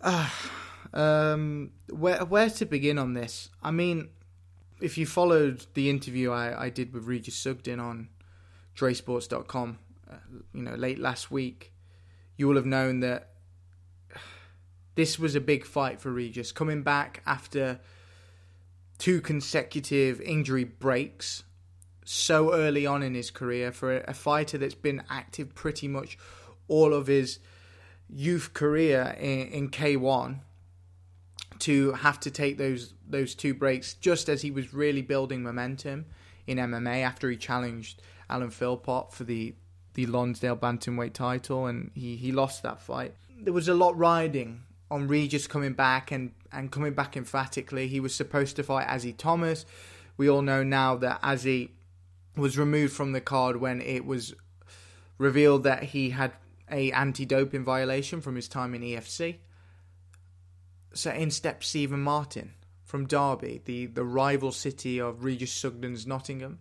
Uh, 0.00 0.28
um, 0.92 1.70
where, 1.90 2.24
where 2.24 2.50
to 2.50 2.66
begin 2.66 2.98
on 2.98 3.14
this? 3.14 3.50
I 3.62 3.70
mean, 3.70 4.08
if 4.80 4.98
you 4.98 5.06
followed 5.06 5.66
the 5.74 5.90
interview 5.90 6.30
I, 6.30 6.64
I 6.64 6.68
did 6.70 6.92
with 6.92 7.04
Regis 7.04 7.36
Sugden 7.36 7.80
on 7.80 8.08
DreSports.com, 8.76 9.78
uh, 10.10 10.14
you 10.52 10.62
know, 10.62 10.74
late 10.74 10.98
last 10.98 11.30
week, 11.30 11.72
you 12.36 12.48
will 12.48 12.56
have 12.56 12.66
known 12.66 13.00
that 13.00 13.30
this 14.94 15.18
was 15.18 15.34
a 15.34 15.40
big 15.40 15.64
fight 15.64 16.00
for 16.00 16.10
Regis. 16.10 16.52
Coming 16.52 16.82
back 16.82 17.22
after 17.26 17.80
two 18.98 19.20
consecutive 19.20 20.20
injury 20.20 20.64
breaks 20.64 21.44
so 22.04 22.52
early 22.52 22.86
on 22.86 23.02
in 23.02 23.14
his 23.14 23.30
career 23.30 23.72
for 23.72 23.98
a, 23.98 24.14
fighter 24.14 24.58
that's 24.58 24.74
been 24.74 25.02
active 25.08 25.54
pretty 25.54 25.88
much 25.88 26.18
all 26.68 26.92
of 26.92 27.06
his 27.06 27.38
youth 28.08 28.52
career 28.52 29.16
in, 29.18 29.48
in 29.48 29.68
K1 29.70 30.40
to 31.64 31.92
have 31.92 32.20
to 32.20 32.30
take 32.30 32.58
those 32.58 32.92
those 33.08 33.34
two 33.34 33.54
breaks 33.54 33.94
just 33.94 34.28
as 34.28 34.42
he 34.42 34.50
was 34.50 34.74
really 34.74 35.00
building 35.00 35.42
momentum 35.42 36.04
in 36.46 36.58
MMA 36.58 37.02
after 37.02 37.30
he 37.30 37.38
challenged 37.38 38.02
Alan 38.28 38.50
Philpott 38.50 39.14
for 39.14 39.24
the 39.24 39.54
the 39.94 40.04
Lonsdale 40.04 40.56
bantamweight 40.56 41.14
title 41.14 41.66
and 41.66 41.90
he, 41.94 42.16
he 42.16 42.32
lost 42.32 42.62
that 42.64 42.82
fight. 42.82 43.14
There 43.40 43.52
was 43.52 43.68
a 43.68 43.74
lot 43.74 43.96
riding 43.96 44.64
on 44.90 45.08
Regis 45.08 45.46
coming 45.46 45.72
back 45.72 46.10
and, 46.10 46.32
and 46.52 46.70
coming 46.70 46.92
back 46.92 47.16
emphatically. 47.16 47.88
He 47.88 48.00
was 48.00 48.14
supposed 48.14 48.56
to 48.56 48.62
fight 48.62 48.86
Azzy 48.86 49.16
Thomas. 49.16 49.64
We 50.16 50.28
all 50.28 50.42
know 50.42 50.62
now 50.62 50.96
that 50.96 51.22
Azzy 51.22 51.70
was 52.36 52.58
removed 52.58 52.92
from 52.92 53.12
the 53.12 53.20
card 53.20 53.56
when 53.56 53.80
it 53.80 54.04
was 54.04 54.34
revealed 55.16 55.62
that 55.62 55.84
he 55.84 56.10
had 56.10 56.32
a 56.70 56.90
anti-doping 56.92 57.64
violation 57.64 58.20
from 58.20 58.34
his 58.34 58.48
time 58.48 58.74
in 58.74 58.82
EFC. 58.82 59.36
So 60.94 61.10
in 61.10 61.30
steps 61.30 61.68
Stephen 61.68 62.00
Martin 62.00 62.54
from 62.84 63.06
Derby, 63.06 63.60
the, 63.64 63.86
the 63.86 64.04
rival 64.04 64.52
city 64.52 65.00
of 65.00 65.24
Regis 65.24 65.52
Sugden's 65.52 66.06
Nottingham. 66.06 66.60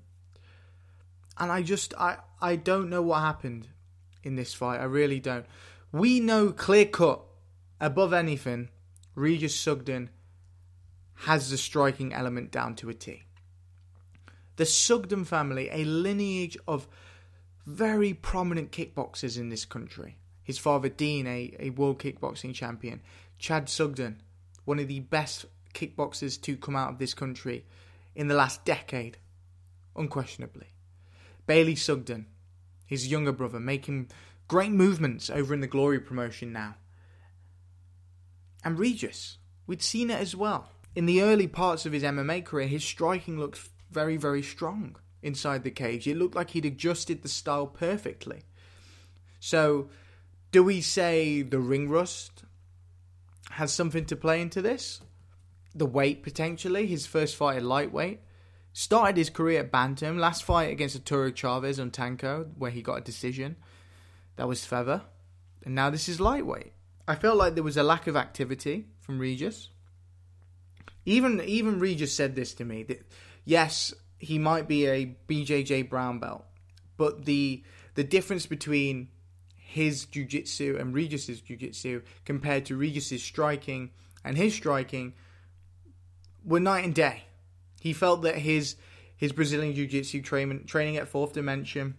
And 1.37 1.51
I 1.51 1.61
just 1.61 1.93
I 1.97 2.17
I 2.41 2.55
don't 2.55 2.89
know 2.89 3.01
what 3.01 3.21
happened 3.21 3.67
in 4.23 4.35
this 4.35 4.53
fight. 4.53 4.79
I 4.79 4.85
really 4.85 5.19
don't. 5.19 5.45
We 5.91 6.19
know 6.19 6.51
clear 6.51 6.85
cut 6.85 7.21
above 7.79 8.13
anything, 8.13 8.69
Regis 9.15 9.55
Sugden 9.55 10.09
has 11.15 11.49
the 11.49 11.57
striking 11.57 12.13
element 12.13 12.51
down 12.51 12.75
to 12.75 12.89
a 12.89 12.93
T. 12.93 13.23
The 14.55 14.65
Sugden 14.65 15.25
family, 15.25 15.69
a 15.71 15.83
lineage 15.83 16.57
of 16.67 16.87
very 17.65 18.13
prominent 18.13 18.71
kickboxers 18.71 19.37
in 19.37 19.49
this 19.49 19.65
country. 19.65 20.17
His 20.43 20.57
father, 20.57 20.89
Dean, 20.89 21.27
a, 21.27 21.55
a 21.59 21.69
world 21.71 21.99
kickboxing 21.99 22.53
champion. 22.53 23.01
Chad 23.37 23.69
Sugden, 23.69 24.21
one 24.65 24.79
of 24.79 24.87
the 24.87 24.99
best 24.99 25.45
kickboxers 25.73 26.41
to 26.41 26.57
come 26.57 26.75
out 26.75 26.91
of 26.91 26.99
this 26.99 27.13
country 27.13 27.65
in 28.15 28.27
the 28.27 28.35
last 28.35 28.63
decade, 28.65 29.17
unquestionably. 29.95 30.67
Bailey 31.47 31.75
Sugden, 31.75 32.27
his 32.85 33.07
younger 33.07 33.31
brother, 33.31 33.59
making 33.59 34.09
great 34.47 34.71
movements 34.71 35.29
over 35.29 35.53
in 35.53 35.61
the 35.61 35.67
Glory 35.67 35.99
promotion 35.99 36.53
now 36.53 36.75
and 38.63 38.79
Regis. 38.79 39.37
We'd 39.67 39.81
seen 39.81 40.09
it 40.09 40.19
as 40.19 40.35
well. 40.35 40.69
In 40.95 41.05
the 41.05 41.21
early 41.21 41.47
parts 41.47 41.85
of 41.85 41.93
his 41.93 42.03
MMA 42.03 42.45
career, 42.45 42.67
his 42.67 42.83
striking 42.83 43.39
looked 43.39 43.69
very, 43.91 44.17
very 44.17 44.41
strong 44.41 44.95
inside 45.21 45.63
the 45.63 45.71
cage. 45.71 46.07
It 46.07 46.17
looked 46.17 46.35
like 46.35 46.51
he'd 46.51 46.65
adjusted 46.65 47.21
the 47.21 47.29
style 47.29 47.67
perfectly. 47.67 48.43
So, 49.39 49.89
do 50.51 50.63
we 50.63 50.81
say 50.81 51.41
the 51.41 51.59
ring 51.59 51.89
rust 51.89 52.43
has 53.53 53.73
something 53.73 54.05
to 54.05 54.15
play 54.15 54.41
into 54.41 54.61
this? 54.61 55.01
The 55.75 55.85
weight 55.85 56.23
potentially. 56.23 56.87
His 56.87 57.05
first 57.05 57.35
fight 57.35 57.57
at 57.57 57.63
lightweight. 57.63 58.19
Started 58.73 59.17
his 59.17 59.29
career 59.29 59.61
at 59.61 59.71
Bantam. 59.71 60.17
Last 60.17 60.43
fight 60.43 60.71
against 60.71 60.95
Arturo 60.95 61.31
Chavez 61.31 61.79
on 61.79 61.91
Tanko, 61.91 62.49
where 62.57 62.71
he 62.71 62.81
got 62.81 62.97
a 62.97 63.01
decision. 63.01 63.55
That 64.35 64.47
was 64.47 64.65
feather. 64.65 65.03
And 65.63 65.75
now 65.75 65.89
this 65.89 66.09
is 66.09 66.19
lightweight. 66.19 66.73
I 67.07 67.15
felt 67.15 67.37
like 67.37 67.53
there 67.55 67.63
was 67.63 67.77
a 67.77 67.83
lack 67.83 68.07
of 68.07 68.15
activity 68.15 68.85
from 69.01 69.19
Regis. 69.19 69.69
Even 71.05 71.41
even 71.41 71.79
Regis 71.79 72.15
said 72.15 72.35
this 72.35 72.53
to 72.55 72.65
me 72.65 72.83
that 72.83 73.05
yes, 73.43 73.93
he 74.19 74.39
might 74.39 74.67
be 74.67 74.87
a 74.87 75.15
BJJ 75.27 75.89
brown 75.89 76.19
belt, 76.19 76.45
but 76.97 77.25
the 77.25 77.63
the 77.95 78.03
difference 78.03 78.45
between 78.45 79.09
his 79.73 80.05
jiu-jitsu 80.05 80.77
and 80.79 80.93
Regis's 80.93 81.41
jiu-jitsu 81.41 82.03
compared 82.25 82.65
to 82.67 82.77
Regis's 82.77 83.23
striking 83.23 83.89
and 84.23 84.37
his 84.37 84.53
striking 84.53 85.13
were 86.45 86.59
night 86.59 86.85
and 86.85 86.93
day. 86.93 87.23
He 87.81 87.91
felt 87.91 88.21
that 88.21 88.35
his 88.35 88.75
his 89.17 89.31
Brazilian 89.31 89.73
jiu-jitsu 89.73 90.21
training 90.21 90.65
training 90.65 90.97
at 90.97 91.07
fourth 91.07 91.33
dimension 91.33 91.95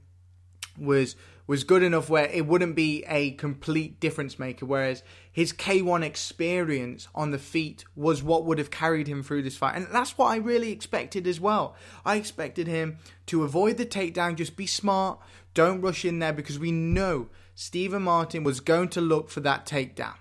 was 0.78 1.16
was 1.48 1.64
good 1.64 1.82
enough 1.82 2.08
where 2.08 2.26
it 2.26 2.46
wouldn't 2.46 2.76
be 2.76 3.04
a 3.08 3.32
complete 3.32 3.98
difference 3.98 4.38
maker. 4.38 4.66
Whereas 4.66 5.02
his 5.32 5.52
K1 5.52 6.04
experience 6.04 7.08
on 7.12 7.32
the 7.32 7.38
feet 7.38 7.84
was 7.96 8.22
what 8.22 8.44
would 8.44 8.58
have 8.58 8.70
carried 8.70 9.08
him 9.08 9.24
through 9.24 9.42
this 9.42 9.56
fight. 9.56 9.74
And 9.74 9.88
that's 9.90 10.16
what 10.16 10.28
I 10.28 10.36
really 10.36 10.70
expected 10.70 11.26
as 11.26 11.40
well. 11.40 11.74
I 12.04 12.16
expected 12.16 12.68
him 12.68 12.98
to 13.26 13.42
avoid 13.42 13.78
the 13.78 13.84
takedown, 13.84 14.36
just 14.36 14.56
be 14.56 14.66
smart, 14.66 15.18
don't 15.54 15.80
rush 15.80 16.04
in 16.04 16.18
there 16.20 16.32
because 16.32 16.58
we 16.58 16.72
know 16.72 17.28
Stephen 17.54 18.02
Martin 18.02 18.44
was 18.44 18.60
going 18.60 18.88
to 18.88 19.00
look 19.00 19.30
for 19.30 19.40
that 19.40 19.66
takedown. 19.66 20.16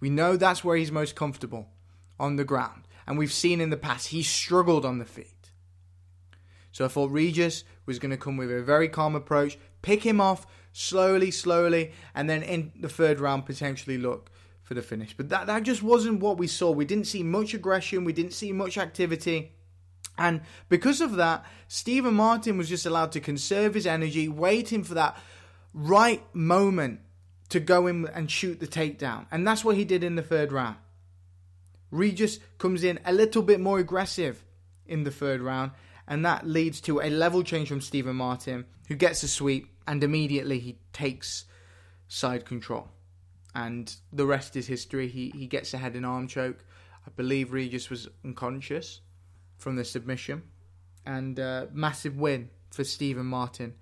We 0.00 0.10
know 0.10 0.36
that's 0.36 0.64
where 0.64 0.76
he's 0.76 0.90
most 0.90 1.14
comfortable 1.14 1.68
on 2.18 2.36
the 2.36 2.44
ground. 2.44 2.88
And 3.06 3.18
we've 3.18 3.32
seen 3.32 3.60
in 3.60 3.70
the 3.70 3.76
past 3.76 4.08
he 4.08 4.22
struggled 4.22 4.84
on 4.84 4.98
the 4.98 5.04
feet. 5.04 5.50
So 6.72 6.84
I 6.84 6.88
thought 6.88 7.10
Regis 7.10 7.64
was 7.86 7.98
going 7.98 8.10
to 8.10 8.16
come 8.16 8.36
with 8.36 8.50
a 8.50 8.62
very 8.62 8.88
calm 8.88 9.14
approach, 9.14 9.58
pick 9.82 10.04
him 10.04 10.20
off, 10.20 10.46
slowly, 10.72 11.30
slowly, 11.30 11.92
and 12.14 12.30
then 12.30 12.42
in 12.42 12.72
the 12.78 12.88
third 12.88 13.20
round 13.20 13.46
potentially 13.46 13.98
look 13.98 14.30
for 14.62 14.74
the 14.74 14.82
finish. 14.82 15.16
But 15.16 15.28
that, 15.30 15.48
that 15.48 15.64
just 15.64 15.82
wasn't 15.82 16.20
what 16.20 16.38
we 16.38 16.46
saw. 16.46 16.70
We 16.70 16.84
didn't 16.84 17.06
see 17.06 17.22
much 17.22 17.54
aggression, 17.54 18.04
we 18.04 18.12
didn't 18.12 18.32
see 18.32 18.52
much 18.52 18.78
activity. 18.78 19.52
And 20.16 20.42
because 20.68 21.00
of 21.00 21.16
that, 21.16 21.44
Stephen 21.66 22.14
Martin 22.14 22.58
was 22.58 22.68
just 22.68 22.86
allowed 22.86 23.12
to 23.12 23.20
conserve 23.20 23.74
his 23.74 23.86
energy, 23.86 24.28
waiting 24.28 24.84
for 24.84 24.94
that 24.94 25.16
right 25.72 26.22
moment 26.34 27.00
to 27.50 27.60
go 27.60 27.86
in 27.86 28.06
and 28.06 28.30
shoot 28.30 28.60
the 28.60 28.66
takedown. 28.66 29.26
And 29.30 29.46
that's 29.46 29.64
what 29.64 29.76
he 29.76 29.84
did 29.84 30.04
in 30.04 30.14
the 30.16 30.22
third 30.22 30.52
round. 30.52 30.76
Regis 31.90 32.38
comes 32.58 32.84
in 32.84 33.00
a 33.04 33.12
little 33.12 33.42
bit 33.42 33.60
more 33.60 33.78
aggressive 33.78 34.44
in 34.86 35.02
the 35.02 35.10
third 35.10 35.40
round, 35.40 35.72
and 36.06 36.24
that 36.24 36.46
leads 36.46 36.80
to 36.82 37.00
a 37.00 37.10
level 37.10 37.42
change 37.42 37.68
from 37.68 37.80
Stephen 37.80 38.16
Martin, 38.16 38.64
who 38.88 38.94
gets 38.94 39.22
a 39.22 39.28
sweep, 39.28 39.68
and 39.86 40.02
immediately 40.04 40.60
he 40.60 40.78
takes 40.92 41.46
side 42.06 42.44
control. 42.44 42.88
And 43.54 43.92
the 44.12 44.26
rest 44.26 44.54
is 44.54 44.68
history. 44.68 45.08
He 45.08 45.30
he 45.30 45.48
gets 45.48 45.74
ahead 45.74 45.96
in 45.96 46.04
arm 46.04 46.28
choke. 46.28 46.64
I 47.04 47.10
believe 47.10 47.52
Regis 47.52 47.90
was 47.90 48.08
unconscious 48.24 49.00
from 49.58 49.74
the 49.74 49.84
submission, 49.84 50.44
and 51.04 51.40
massive 51.72 52.16
win 52.16 52.50
for 52.70 52.84
Stephen 52.84 53.26
Martin, 53.26 53.74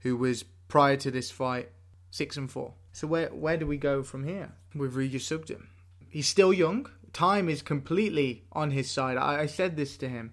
who 0.00 0.16
was 0.16 0.44
prior 0.70 0.96
to 0.96 1.10
this 1.10 1.30
fight 1.30 1.68
six 2.10 2.36
and 2.38 2.50
four. 2.50 2.74
So 2.92 3.06
where 3.06 3.28
where 3.28 3.58
do 3.58 3.66
we 3.66 3.76
go 3.76 4.02
from 4.02 4.24
here 4.24 4.52
with 4.74 4.94
Regis 4.94 5.26
Sugden? 5.26 5.68
He's 6.08 6.26
still 6.26 6.52
young. 6.52 6.88
Time 7.12 7.48
is 7.48 7.60
completely 7.60 8.44
on 8.52 8.70
his 8.70 8.90
side. 8.90 9.16
I, 9.16 9.40
I 9.40 9.46
said 9.46 9.76
this 9.76 9.96
to 9.98 10.08
him. 10.08 10.32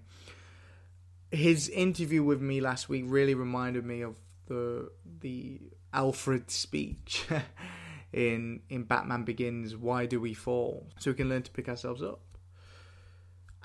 His 1.30 1.68
interview 1.68 2.22
with 2.22 2.40
me 2.40 2.60
last 2.60 2.88
week 2.88 3.04
really 3.06 3.34
reminded 3.34 3.84
me 3.84 4.00
of 4.00 4.16
the 4.46 4.90
the 5.20 5.60
Alfred 5.92 6.50
speech 6.50 7.26
in 8.12 8.60
in 8.70 8.84
Batman 8.84 9.24
Begins. 9.24 9.76
Why 9.76 10.06
do 10.06 10.20
we 10.20 10.34
fall? 10.34 10.88
So 10.98 11.10
we 11.10 11.16
can 11.16 11.28
learn 11.28 11.42
to 11.42 11.50
pick 11.50 11.68
ourselves 11.68 12.02
up. 12.02 12.20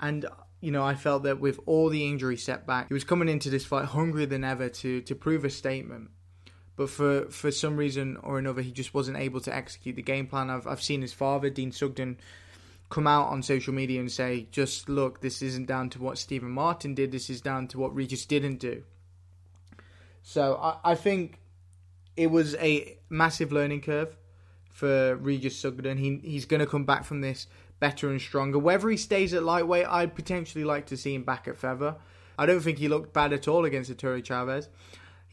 And 0.00 0.26
you 0.60 0.70
know, 0.70 0.84
I 0.84 0.94
felt 0.94 1.24
that 1.24 1.40
with 1.40 1.60
all 1.66 1.88
the 1.88 2.06
injury 2.06 2.36
setback, 2.36 2.88
he 2.88 2.94
was 2.94 3.04
coming 3.04 3.28
into 3.28 3.50
this 3.50 3.64
fight 3.64 3.86
hungrier 3.86 4.26
than 4.26 4.44
ever 4.44 4.68
to 4.68 5.00
to 5.02 5.14
prove 5.14 5.44
a 5.44 5.50
statement. 5.50 6.10
But 6.76 6.90
for, 6.90 7.26
for 7.26 7.50
some 7.50 7.76
reason 7.76 8.16
or 8.22 8.38
another, 8.38 8.60
he 8.60 8.72
just 8.72 8.94
wasn't 8.94 9.18
able 9.18 9.40
to 9.42 9.54
execute 9.54 9.96
the 9.96 10.02
game 10.02 10.26
plan. 10.26 10.50
I've 10.50 10.66
I've 10.66 10.82
seen 10.82 11.02
his 11.02 11.12
father, 11.12 11.48
Dean 11.48 11.70
Sugden, 11.70 12.18
come 12.90 13.06
out 13.06 13.28
on 13.28 13.42
social 13.42 13.72
media 13.72 14.00
and 14.00 14.10
say, 14.10 14.48
just 14.50 14.88
look, 14.88 15.20
this 15.20 15.40
isn't 15.40 15.66
down 15.66 15.90
to 15.90 16.02
what 16.02 16.18
Stephen 16.18 16.50
Martin 16.50 16.94
did. 16.94 17.12
This 17.12 17.30
is 17.30 17.40
down 17.40 17.68
to 17.68 17.78
what 17.78 17.94
Regis 17.94 18.26
didn't 18.26 18.58
do. 18.58 18.82
So 20.22 20.56
I, 20.60 20.92
I 20.92 20.94
think 20.94 21.38
it 22.16 22.30
was 22.30 22.54
a 22.56 22.98
massive 23.08 23.52
learning 23.52 23.82
curve 23.82 24.16
for 24.68 25.16
Regis 25.16 25.56
Sugden. 25.58 25.98
He 25.98 26.20
he's 26.24 26.44
going 26.44 26.60
to 26.60 26.66
come 26.66 26.84
back 26.84 27.04
from 27.04 27.20
this 27.20 27.46
better 27.78 28.10
and 28.10 28.20
stronger. 28.20 28.58
Whether 28.58 28.88
he 28.90 28.96
stays 28.96 29.34
at 29.34 29.42
lightweight, 29.42 29.86
I'd 29.88 30.14
potentially 30.14 30.64
like 30.64 30.86
to 30.86 30.96
see 30.96 31.14
him 31.14 31.22
back 31.22 31.46
at 31.46 31.56
feather. 31.56 31.96
I 32.38 32.46
don't 32.46 32.60
think 32.60 32.78
he 32.78 32.88
looked 32.88 33.12
bad 33.12 33.32
at 33.32 33.46
all 33.46 33.64
against 33.64 33.90
Arturo 33.90 34.20
Chavez. 34.20 34.68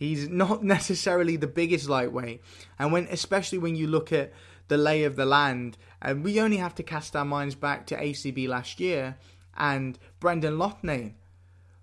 He's 0.02 0.30
not 0.30 0.64
necessarily 0.78 1.36
the 1.36 1.46
biggest 1.46 1.88
lightweight, 1.88 2.42
and 2.80 2.92
when 2.92 3.08
especially 3.12 3.60
when 3.60 3.76
you 3.76 3.86
look 3.86 4.12
at 4.12 4.34
the 4.68 4.76
lay 4.76 5.04
of 5.04 5.16
the 5.16 5.28
land, 5.28 5.78
and 6.02 6.24
we 6.24 6.42
only 6.42 6.58
have 6.58 6.74
to 6.76 6.84
cast 6.84 7.16
our 7.16 7.24
minds 7.24 7.54
back 7.54 7.86
to 7.86 7.96
ACB 7.96 8.48
last 8.48 8.80
year 8.80 9.18
and 9.56 10.00
Brendan 10.20 10.58
Loughnane 10.58 11.14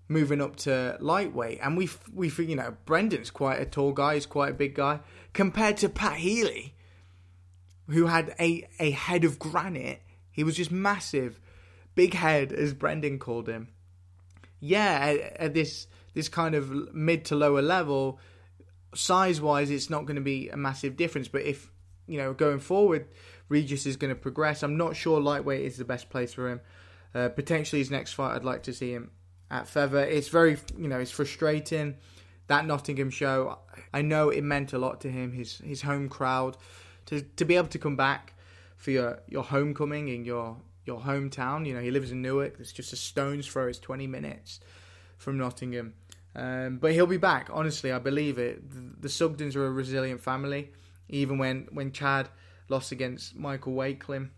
moving 0.09 0.41
up 0.41 0.57
to 0.57 0.97
lightweight, 0.99 1.59
and 1.63 1.77
we 1.77 1.87
we 2.13 2.29
you 2.39 2.57
know 2.57 2.75
Brendan's 2.85 3.31
quite 3.31 3.61
a 3.61 3.65
tall 3.65 3.93
guy, 3.93 4.15
he's 4.15 4.25
quite 4.25 4.51
a 4.51 4.53
big 4.53 4.75
guy 4.75 4.99
compared 5.31 5.77
to 5.77 5.87
Pat 5.87 6.17
Healy, 6.17 6.75
who 7.87 8.07
had 8.07 8.35
a 8.37 8.67
a 8.79 8.91
head 8.91 9.23
of 9.23 9.39
granite. 9.39 10.01
He 10.29 10.43
was 10.43 10.57
just 10.57 10.71
massive, 10.71 11.39
big 11.95 12.15
head, 12.15 12.51
as 12.51 12.73
Brendan 12.73 13.17
called 13.17 13.47
him. 13.47 13.69
Yeah, 14.59 14.99
at, 14.99 15.37
at 15.37 15.53
this 15.53 15.87
this 16.13 16.29
kind 16.29 16.55
of 16.55 16.93
mid 16.93 17.25
to 17.25 17.35
lower 17.35 17.61
level, 17.61 18.19
size 18.93 19.39
wise, 19.41 19.69
it's 19.69 19.89
not 19.89 20.05
going 20.05 20.15
to 20.15 20.21
be 20.21 20.49
a 20.49 20.57
massive 20.57 20.97
difference. 20.97 21.27
But 21.27 21.43
if 21.43 21.71
you 22.07 22.17
know 22.17 22.33
going 22.33 22.59
forward, 22.59 23.07
Regis 23.47 23.85
is 23.85 23.97
going 23.97 24.13
to 24.13 24.19
progress. 24.19 24.63
I'm 24.63 24.77
not 24.77 24.95
sure 24.95 25.19
lightweight 25.19 25.63
is 25.65 25.77
the 25.77 25.85
best 25.85 26.09
place 26.09 26.33
for 26.33 26.49
him. 26.49 26.61
Uh, 27.13 27.29
potentially 27.29 27.79
his 27.79 27.89
next 27.89 28.13
fight, 28.13 28.35
I'd 28.35 28.43
like 28.43 28.63
to 28.63 28.73
see 28.73 28.91
him 28.91 29.11
at 29.49 29.67
feather. 29.67 29.99
It's 29.99 30.29
very 30.29 30.57
you 30.77 30.87
know 30.87 30.99
it's 30.99 31.11
frustrating 31.11 31.95
that 32.47 32.65
Nottingham 32.65 33.09
show. 33.09 33.59
I 33.93 34.01
know 34.01 34.29
it 34.29 34.43
meant 34.43 34.73
a 34.73 34.77
lot 34.77 35.01
to 35.01 35.11
him, 35.11 35.31
his 35.31 35.59
his 35.59 35.81
home 35.81 36.09
crowd, 36.09 36.57
to 37.05 37.21
to 37.21 37.45
be 37.45 37.55
able 37.55 37.69
to 37.69 37.79
come 37.79 37.95
back 37.95 38.33
for 38.75 38.91
your, 38.91 39.19
your 39.27 39.43
homecoming 39.43 40.09
in 40.09 40.25
your 40.25 40.57
your 40.85 40.99
hometown. 40.99 41.65
You 41.65 41.75
know, 41.75 41.81
he 41.81 41.91
lives 41.91 42.11
in 42.11 42.21
Newark. 42.21 42.55
It's 42.59 42.71
just 42.71 42.91
a 42.91 42.95
stone's 42.95 43.47
throw. 43.47 43.67
It's 43.67 43.79
20 43.79 44.07
minutes 44.07 44.59
from 45.19 45.37
Nottingham. 45.37 45.93
Um, 46.35 46.77
but 46.77 46.93
he'll 46.93 47.05
be 47.05 47.17
back. 47.17 47.49
Honestly, 47.51 47.91
I 47.91 47.99
believe 47.99 48.39
it. 48.39 48.69
The, 48.71 48.95
the 49.01 49.07
Sugdens 49.07 49.55
are 49.55 49.67
a 49.67 49.71
resilient 49.71 50.21
family. 50.21 50.71
Even 51.09 51.37
when, 51.37 51.67
when 51.71 51.91
Chad 51.91 52.29
lost 52.69 52.91
against 52.91 53.35
Michael 53.35 53.73
Wakelin, 53.73 54.29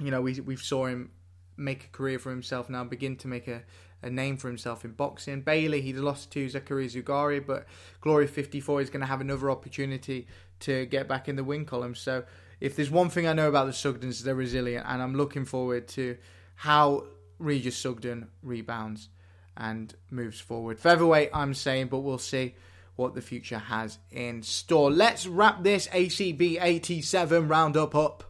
you 0.00 0.10
know, 0.10 0.20
we 0.20 0.40
we 0.40 0.56
saw 0.56 0.86
him 0.86 1.10
make 1.56 1.84
a 1.84 1.88
career 1.88 2.18
for 2.18 2.30
himself 2.30 2.68
now, 2.68 2.84
begin 2.84 3.16
to 3.16 3.28
make 3.28 3.48
a, 3.48 3.62
a 4.02 4.10
name 4.10 4.36
for 4.36 4.48
himself 4.48 4.84
in 4.84 4.92
boxing. 4.92 5.40
Bailey, 5.40 5.80
he 5.80 5.94
lost 5.94 6.30
to 6.32 6.46
Zakaria 6.46 7.02
Zouggary, 7.02 7.44
but 7.44 7.66
Glory 8.02 8.26
54 8.26 8.82
is 8.82 8.90
going 8.90 9.00
to 9.00 9.06
have 9.06 9.22
another 9.22 9.50
opportunity 9.50 10.26
to 10.60 10.84
get 10.86 11.08
back 11.08 11.30
in 11.30 11.36
the 11.36 11.44
win 11.44 11.64
column. 11.64 11.94
So 11.94 12.24
if 12.60 12.76
there's 12.76 12.90
one 12.90 13.08
thing 13.08 13.26
I 13.26 13.32
know 13.32 13.48
about 13.48 13.66
the 13.66 13.72
Sugdens, 13.72 14.22
they're 14.22 14.34
resilient, 14.34 14.84
and 14.86 15.02
I'm 15.02 15.14
looking 15.14 15.46
forward 15.46 15.88
to 15.88 16.18
how 16.56 17.06
Regis 17.38 17.76
Sugden 17.76 18.28
rebounds 18.42 19.08
and 19.56 19.94
moves 20.10 20.40
forward. 20.40 20.78
Featherweight, 20.78 21.30
I'm 21.32 21.54
saying, 21.54 21.88
but 21.88 22.00
we'll 22.00 22.18
see 22.18 22.54
what 22.96 23.14
the 23.14 23.22
future 23.22 23.58
has 23.58 23.98
in 24.10 24.42
store. 24.42 24.90
Let's 24.90 25.26
wrap 25.26 25.62
this 25.62 25.86
ACB 25.88 26.58
87 26.60 27.48
roundup 27.48 27.94
up 27.94 28.24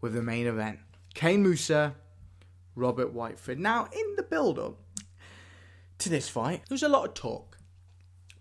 with 0.00 0.14
the 0.14 0.22
main 0.22 0.46
event. 0.46 0.78
Kane 1.14 1.44
Mousah, 1.44 1.94
Robert 2.74 3.14
Whiteford. 3.14 3.58
Now, 3.58 3.88
in 3.92 4.16
the 4.16 4.22
build 4.22 4.58
up 4.58 4.78
to 5.98 6.08
this 6.08 6.28
fight, 6.28 6.62
there 6.68 6.74
was 6.74 6.82
a 6.82 6.88
lot 6.88 7.06
of 7.06 7.14
talk 7.14 7.58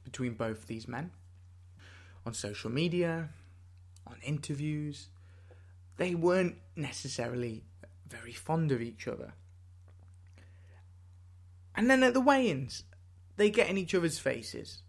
between 0.03 0.33
both 0.33 0.67
these 0.67 0.87
men 0.87 1.11
on 2.27 2.33
social 2.33 2.69
media, 2.69 3.29
on 4.05 4.17
interviews, 4.21 5.07
they 5.95 6.13
weren't 6.13 6.55
necessarily 6.75 7.63
very 8.07 8.33
fond 8.33 8.71
of 8.71 8.81
each 8.81 9.07
other. 9.07 9.33
And 11.77 11.89
then 11.89 12.01
at 12.01 12.15
the 12.15 12.19
weigh 12.19 12.49
ins, 12.49 12.83
they 13.37 13.51
get 13.51 13.69
in 13.69 13.77
each 13.77 13.93
other's 13.93 14.17
faces. 14.17 14.81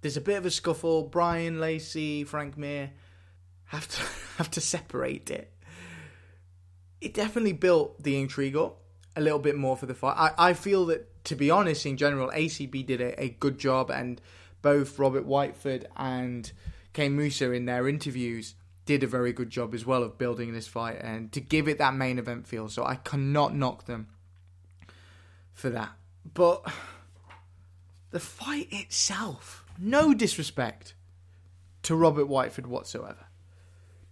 There's 0.00 0.16
a 0.16 0.20
bit 0.20 0.36
of 0.36 0.44
a 0.44 0.50
scuffle. 0.50 1.04
Brian 1.04 1.60
Lacey, 1.60 2.24
Frank 2.24 2.58
Mir 2.58 2.90
have 3.66 3.88
to 3.88 4.02
have 4.36 4.50
to 4.50 4.60
separate 4.60 5.30
it. 5.30 5.52
It 7.00 7.14
definitely 7.14 7.52
built 7.52 8.02
the 8.02 8.20
intrigue 8.20 8.56
up 8.56 8.80
a 9.16 9.20
little 9.20 9.38
bit 9.38 9.56
more 9.56 9.76
for 9.76 9.86
the 9.86 9.94
fight. 9.94 10.16
I, 10.16 10.50
I 10.50 10.52
feel 10.54 10.86
that, 10.86 11.24
to 11.24 11.36
be 11.36 11.50
honest, 11.50 11.86
in 11.86 11.96
general, 11.96 12.30
ACB 12.30 12.84
did 12.84 13.00
a, 13.00 13.22
a 13.22 13.28
good 13.28 13.58
job, 13.58 13.90
and 13.90 14.20
both 14.60 14.98
Robert 14.98 15.26
Whiteford 15.26 15.84
and 15.96 16.50
Kane 16.92 17.16
Mousah 17.16 17.52
in 17.52 17.66
their 17.66 17.86
interviews 17.86 18.54
did 18.86 19.02
a 19.02 19.06
very 19.06 19.32
good 19.32 19.50
job 19.50 19.74
as 19.74 19.86
well 19.86 20.02
of 20.02 20.18
building 20.18 20.52
this 20.52 20.66
fight 20.66 20.98
and 21.00 21.32
to 21.32 21.40
give 21.40 21.68
it 21.68 21.78
that 21.78 21.94
main 21.94 22.18
event 22.18 22.46
feel. 22.46 22.68
So 22.68 22.84
I 22.84 22.96
cannot 22.96 23.54
knock 23.54 23.86
them 23.86 24.08
for 25.54 25.70
that. 25.70 25.92
But 26.34 26.62
the 28.10 28.20
fight 28.20 28.68
itself, 28.70 29.64
no 29.78 30.12
disrespect 30.12 30.94
to 31.84 31.96
Robert 31.96 32.26
Whiteford 32.26 32.66
whatsoever. 32.66 33.26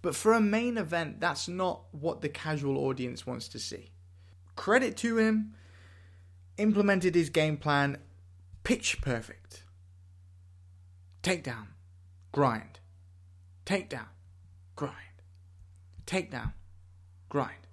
But 0.00 0.16
for 0.16 0.32
a 0.32 0.40
main 0.40 0.78
event, 0.78 1.20
that's 1.20 1.48
not 1.48 1.82
what 1.92 2.20
the 2.20 2.28
casual 2.28 2.78
audience 2.78 3.26
wants 3.26 3.48
to 3.48 3.58
see. 3.58 3.90
Credit 4.56 4.96
to 4.98 5.18
him, 5.18 5.54
implemented 6.58 7.14
his 7.14 7.30
game 7.30 7.56
plan, 7.56 7.98
pitch 8.64 9.00
perfect. 9.00 9.64
Takedown, 11.22 11.68
grind, 12.32 12.80
takedown, 13.64 14.08
grind. 14.74 14.96
Takedown, 16.04 16.52
grind. 17.28 17.68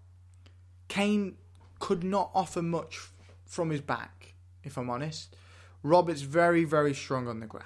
Kane 0.88 1.38
could 1.80 2.04
not 2.04 2.30
offer 2.36 2.62
much 2.62 3.10
from 3.50 3.70
his 3.70 3.82
back, 3.82 4.36
if 4.64 4.78
I'm 4.78 4.90
honest. 4.90 5.36
Robert's 5.84 6.22
very, 6.22 6.64
very 6.64 6.94
strong 6.94 7.28
on 7.28 7.42
the 7.42 7.46
ground. 7.46 7.66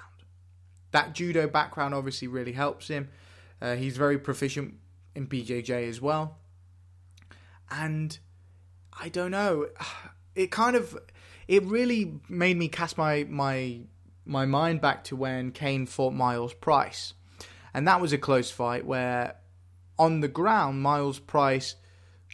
That 0.90 1.12
judo 1.12 1.46
background 1.46 1.94
obviously 1.94 2.26
really 2.26 2.52
helps 2.52 2.88
him. 2.88 3.08
Uh, 3.60 3.76
he's 3.76 3.96
very 3.96 4.18
proficient 4.18 4.74
in 5.14 5.28
BJJ 5.28 5.88
as 5.88 6.00
well. 6.00 6.38
And 7.70 8.18
I 8.98 9.08
don't 9.08 9.30
know, 9.30 9.68
it 10.34 10.50
kind 10.50 10.74
of 10.74 10.98
it 11.46 11.62
really 11.64 12.20
made 12.28 12.56
me 12.56 12.68
cast 12.68 12.98
my 12.98 13.24
my 13.28 13.80
my 14.24 14.46
mind 14.46 14.80
back 14.80 15.04
to 15.04 15.14
when 15.14 15.52
Kane 15.52 15.86
fought 15.86 16.14
Miles 16.14 16.54
Price 16.54 17.12
and 17.74 17.88
that 17.88 18.00
was 18.00 18.12
a 18.12 18.18
close 18.18 18.50
fight 18.52 18.86
where 18.86 19.34
on 19.98 20.20
the 20.20 20.28
ground, 20.28 20.80
Miles 20.80 21.18
Price 21.18 21.74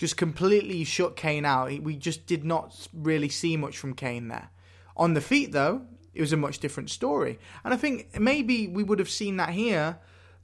just 0.00 0.16
completely 0.16 0.82
shut 0.82 1.14
Kane 1.14 1.44
out. 1.44 1.82
We 1.82 1.94
just 1.94 2.24
did 2.24 2.42
not 2.42 2.88
really 2.94 3.28
see 3.28 3.58
much 3.58 3.76
from 3.76 3.92
Kane 3.92 4.28
there. 4.28 4.48
On 4.96 5.12
the 5.12 5.20
feet, 5.20 5.52
though, 5.52 5.82
it 6.14 6.22
was 6.22 6.32
a 6.32 6.38
much 6.38 6.58
different 6.58 6.88
story. 6.88 7.38
And 7.62 7.74
I 7.74 7.76
think 7.76 8.18
maybe 8.18 8.66
we 8.66 8.82
would 8.82 8.98
have 8.98 9.10
seen 9.10 9.36
that 9.36 9.50
here, 9.50 9.98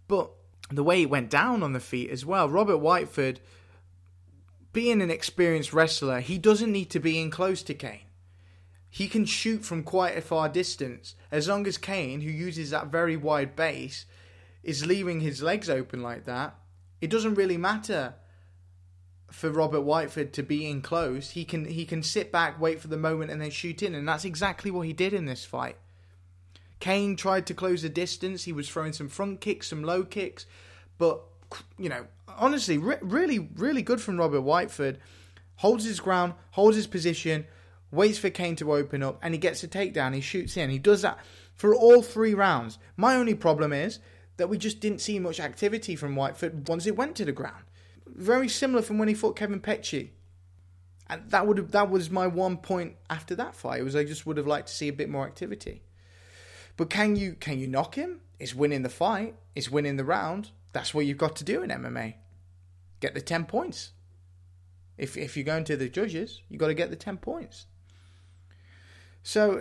but 0.08 0.30
the 0.70 0.84
way 0.84 1.00
it 1.00 1.08
went 1.08 1.30
down 1.30 1.62
on 1.62 1.72
the 1.72 1.80
feet 1.80 2.10
as 2.10 2.26
well, 2.26 2.50
Robert 2.50 2.82
Whiteford 2.82 3.38
being 4.74 5.00
an 5.00 5.10
experienced 5.10 5.72
wrestler, 5.72 6.20
he 6.20 6.36
doesn't 6.36 6.70
need 6.70 6.90
to 6.90 7.00
be 7.00 7.18
in 7.18 7.30
close 7.30 7.62
to 7.62 7.72
Kane. 7.72 8.00
He 8.90 9.08
can 9.08 9.24
shoot 9.24 9.64
from 9.64 9.84
quite 9.84 10.18
a 10.18 10.20
far 10.20 10.50
distance 10.50 11.14
as 11.32 11.48
long 11.48 11.66
as 11.66 11.78
Kane, 11.78 12.20
who 12.20 12.30
uses 12.30 12.68
that 12.70 12.88
very 12.88 13.16
wide 13.16 13.56
base, 13.56 14.04
is 14.62 14.84
leaving 14.84 15.20
his 15.20 15.42
legs 15.42 15.70
open 15.70 16.02
like 16.02 16.26
that. 16.26 16.56
It 17.00 17.08
doesn't 17.08 17.36
really 17.36 17.56
matter 17.56 18.16
for 19.30 19.50
Robert 19.50 19.80
Whiteford 19.80 20.32
to 20.32 20.42
be 20.42 20.68
in 20.68 20.82
close. 20.82 21.30
He 21.30 21.44
can 21.44 21.64
he 21.64 21.84
can 21.84 22.02
sit 22.02 22.32
back, 22.32 22.60
wait 22.60 22.80
for 22.80 22.88
the 22.88 22.96
moment, 22.96 23.30
and 23.30 23.40
then 23.40 23.50
shoot 23.50 23.82
in, 23.82 23.94
and 23.94 24.08
that's 24.08 24.24
exactly 24.24 24.70
what 24.70 24.86
he 24.86 24.92
did 24.92 25.12
in 25.12 25.26
this 25.26 25.44
fight. 25.44 25.76
Kane 26.78 27.16
tried 27.16 27.46
to 27.46 27.54
close 27.54 27.82
the 27.82 27.88
distance. 27.88 28.44
He 28.44 28.52
was 28.52 28.68
throwing 28.68 28.92
some 28.92 29.08
front 29.08 29.40
kicks, 29.40 29.68
some 29.68 29.82
low 29.82 30.04
kicks, 30.04 30.46
but 30.98 31.22
you 31.78 31.88
know, 31.88 32.06
honestly, 32.28 32.78
re- 32.78 32.98
really, 33.00 33.38
really 33.38 33.82
good 33.82 34.00
from 34.00 34.18
Robert 34.18 34.42
Whiteford. 34.42 34.98
Holds 35.60 35.84
his 35.84 36.00
ground, 36.00 36.34
holds 36.50 36.76
his 36.76 36.86
position, 36.86 37.46
waits 37.90 38.18
for 38.18 38.28
Kane 38.28 38.56
to 38.56 38.74
open 38.74 39.02
up, 39.02 39.18
and 39.22 39.32
he 39.32 39.38
gets 39.38 39.64
a 39.64 39.68
takedown. 39.68 40.14
He 40.14 40.20
shoots 40.20 40.56
in. 40.56 40.68
He 40.68 40.78
does 40.78 41.00
that 41.00 41.18
for 41.54 41.74
all 41.74 42.02
three 42.02 42.34
rounds. 42.34 42.78
My 42.96 43.16
only 43.16 43.34
problem 43.34 43.72
is 43.72 43.98
that 44.36 44.50
we 44.50 44.58
just 44.58 44.80
didn't 44.80 45.00
see 45.00 45.18
much 45.18 45.40
activity 45.40 45.96
from 45.96 46.14
Whiteford 46.14 46.68
once 46.68 46.86
it 46.86 46.96
went 46.96 47.16
to 47.16 47.24
the 47.24 47.32
ground. 47.32 47.64
Very 48.06 48.48
similar 48.48 48.82
from 48.82 48.98
when 48.98 49.08
he 49.08 49.14
fought 49.14 49.36
Kevin 49.36 49.60
Petchey. 49.60 50.10
And 51.08 51.30
that 51.30 51.46
would 51.46 51.58
have, 51.58 51.70
that 51.70 51.90
was 51.90 52.10
my 52.10 52.26
one 52.26 52.56
point 52.56 52.96
after 53.08 53.34
that 53.36 53.54
fight. 53.54 53.84
Was 53.84 53.94
I 53.94 54.04
just 54.04 54.26
would 54.26 54.36
have 54.36 54.46
liked 54.46 54.68
to 54.68 54.74
see 54.74 54.88
a 54.88 54.92
bit 54.92 55.08
more 55.08 55.26
activity. 55.26 55.82
But 56.76 56.90
can 56.90 57.16
you 57.16 57.34
can 57.34 57.58
you 57.58 57.66
knock 57.66 57.94
him? 57.94 58.20
It's 58.38 58.54
winning 58.54 58.82
the 58.82 58.88
fight. 58.88 59.34
It's 59.54 59.70
winning 59.70 59.96
the 59.96 60.04
round. 60.04 60.50
That's 60.72 60.92
what 60.92 61.06
you've 61.06 61.18
got 61.18 61.36
to 61.36 61.44
do 61.44 61.62
in 61.62 61.70
MMA. 61.70 62.14
Get 63.00 63.14
the 63.14 63.20
ten 63.20 63.44
points. 63.44 63.92
If 64.98 65.16
if 65.16 65.36
you're 65.36 65.44
going 65.44 65.64
to 65.64 65.76
the 65.76 65.88
judges, 65.88 66.42
you 66.48 66.58
got 66.58 66.68
to 66.68 66.74
get 66.74 66.90
the 66.90 66.96
ten 66.96 67.18
points. 67.18 67.66
So 69.22 69.60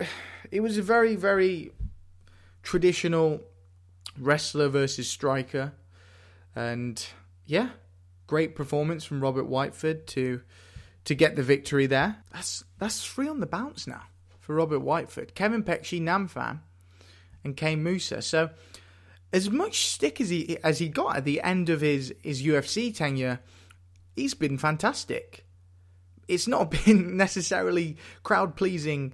it 0.50 0.60
was 0.60 0.78
a 0.78 0.82
very 0.82 1.16
very 1.16 1.72
traditional 2.62 3.40
wrestler 4.18 4.68
versus 4.68 5.08
striker, 5.08 5.72
and 6.54 7.06
yeah, 7.46 7.70
great 8.26 8.54
performance 8.54 9.04
from 9.04 9.20
Robert 9.20 9.48
Whiteford 9.48 10.06
to 10.06 10.40
to 11.04 11.14
get 11.14 11.36
the 11.36 11.42
victory 11.42 11.86
there. 11.86 12.16
That's 12.32 12.64
that's 12.78 13.04
three 13.04 13.28
on 13.28 13.40
the 13.40 13.46
bounce 13.46 13.86
now 13.86 14.02
for 14.40 14.54
Robert 14.54 14.80
Whiteford. 14.80 15.34
Kevin 15.34 15.62
Petchey, 15.62 16.00
Nam 16.00 16.28
and 17.44 17.56
Kane 17.56 17.82
Mousah. 17.82 18.22
So 18.22 18.50
as 19.32 19.50
much 19.50 19.86
stick 19.86 20.20
as 20.20 20.28
he 20.28 20.58
as 20.62 20.78
he 20.78 20.88
got 20.88 21.16
at 21.16 21.24
the 21.24 21.40
end 21.40 21.68
of 21.68 21.80
his 21.80 22.14
his 22.22 22.42
UFC 22.42 22.94
tenure, 22.94 23.40
he's 24.14 24.34
been 24.34 24.58
fantastic. 24.58 25.44
It's 26.28 26.48
not 26.48 26.70
been 26.84 27.16
necessarily 27.16 27.96
crowd 28.22 28.56
pleasing 28.56 29.12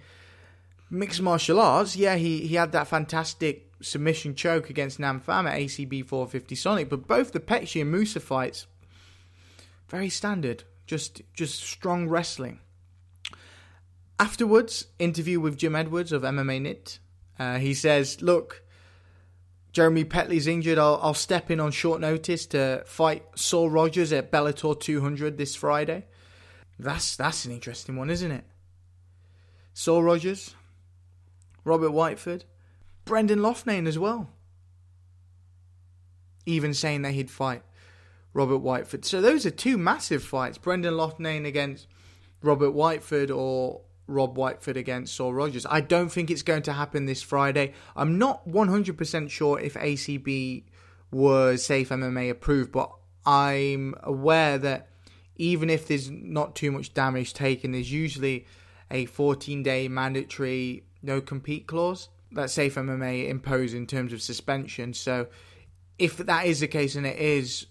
mixed 0.91 1.23
martial 1.23 1.61
arts. 1.61 1.97
Yeah, 1.97 2.17
he 2.17 2.47
he 2.47 2.55
had 2.55 2.73
that 2.73 2.89
fantastic 2.89 3.73
submission 3.81 4.35
choke 4.35 4.71
against 4.71 5.01
Nam 5.01 5.21
Phan 5.21 5.47
at 5.47 5.59
ACB 5.59 6.07
450 6.07 6.55
Sonic, 6.55 6.89
but 6.89 7.07
both 7.07 7.33
the 7.33 7.41
Petchey 7.41 7.83
and 7.83 7.93
Mousah 7.93 8.23
fights 8.23 8.67
very 9.93 10.09
standard, 10.09 10.65
just 10.87 11.21
just 11.35 11.63
strong 11.63 12.09
wrestling. 12.09 12.59
Afterwards, 14.19 14.87
interview 14.99 15.39
with 15.39 15.59
Jim 15.59 15.77
Edwards 15.77 16.13
of 16.13 16.23
MMA 16.23 16.63
Nit. 16.63 16.99
Uh, 17.39 17.59
he 17.59 17.75
says, 17.75 18.23
"Look, 18.23 18.65
Jeremy 19.73 20.05
Petley's 20.05 20.47
injured. 20.47 20.79
I'll, 20.79 20.99
I'll 21.03 21.15
step 21.15 21.51
in 21.51 21.61
on 21.61 21.73
short 21.73 22.01
notice 22.01 22.47
to 22.47 22.83
fight 22.87 23.23
Saul 23.35 23.69
Rogers 23.69 24.13
at 24.13 24.33
Bellator 24.33 24.79
200 24.79 25.37
this 25.37 25.55
Friday. 25.55 26.07
That's 26.79 27.15
that's 27.15 27.45
an 27.45 27.53
interesting 27.53 27.97
one, 27.97 28.09
isn't 28.09 28.31
it? 28.31 28.45
Saul 29.75 30.03
Rogers, 30.03 30.55
Robert 31.65 31.91
Whiteford, 31.91 32.45
Brendan 33.05 33.41
Loughnane 33.41 33.87
as 33.87 33.99
well. 33.99 34.31
Even 36.47 36.73
saying 36.73 37.03
that 37.03 37.13
he'd 37.13 37.31
fight 37.31 37.63
Robert 38.35 38.59
Whiteford. 38.59 39.05
So 39.05 39.21
those 39.21 39.45
are 39.47 39.51
two 39.51 39.77
massive 39.77 40.23
fights. 40.23 40.59
Brendan 40.59 40.95
Loughnane 40.95 41.47
against 41.47 41.87
Robert 42.43 42.71
Whiteford 42.71 43.35
or 43.35 43.83
Rob 44.07 44.37
Whiteford 44.37 44.77
against 44.77 45.15
Saul 45.15 45.35
Rogers. 45.35 45.67
I 45.69 45.81
don't 45.81 46.11
think 46.11 46.31
it's 46.31 46.43
going 46.43 46.63
to 46.63 46.73
happen 46.73 47.07
this 47.07 47.23
Friday. 47.23 47.73
I'm 47.95 48.19
not 48.19 48.49
100% 48.49 49.31
sure 49.31 49.61
if 49.61 49.75
ACB 49.75 50.65
was 51.11 51.65
Safe 51.65 51.89
MMA 51.89 52.31
approved, 52.31 52.73
but 52.73 52.91
I'm 53.25 53.95
aware 54.03 54.59
that 54.59 54.89
even 55.37 55.71
if 55.71 55.87
there's 55.87 56.11
not 56.11 56.55
too 56.55 56.73
much 56.73 56.95
damage 56.95 57.35
taken, 57.35 57.73
there's 57.73 57.93
usually 57.93 58.47
a 58.91 59.07
14 59.07 59.63
day 59.63 59.89
mandatory 59.89 60.85
no 61.03 61.21
compete 61.21 61.67
clause 61.67 62.09
that 62.33 62.51
Safe 62.51 62.75
MMA 62.75 63.29
impose 63.29 63.75
in 63.75 63.87
terms 63.87 64.13
of 64.13 64.23
suspension. 64.23 64.95
So 64.95 65.29
if 65.99 66.17
that 66.19 66.47
is 66.47 66.61
the 66.61 66.69
case 66.69 66.95
and 66.95 67.07
it 67.07 67.19
is 67.19 67.67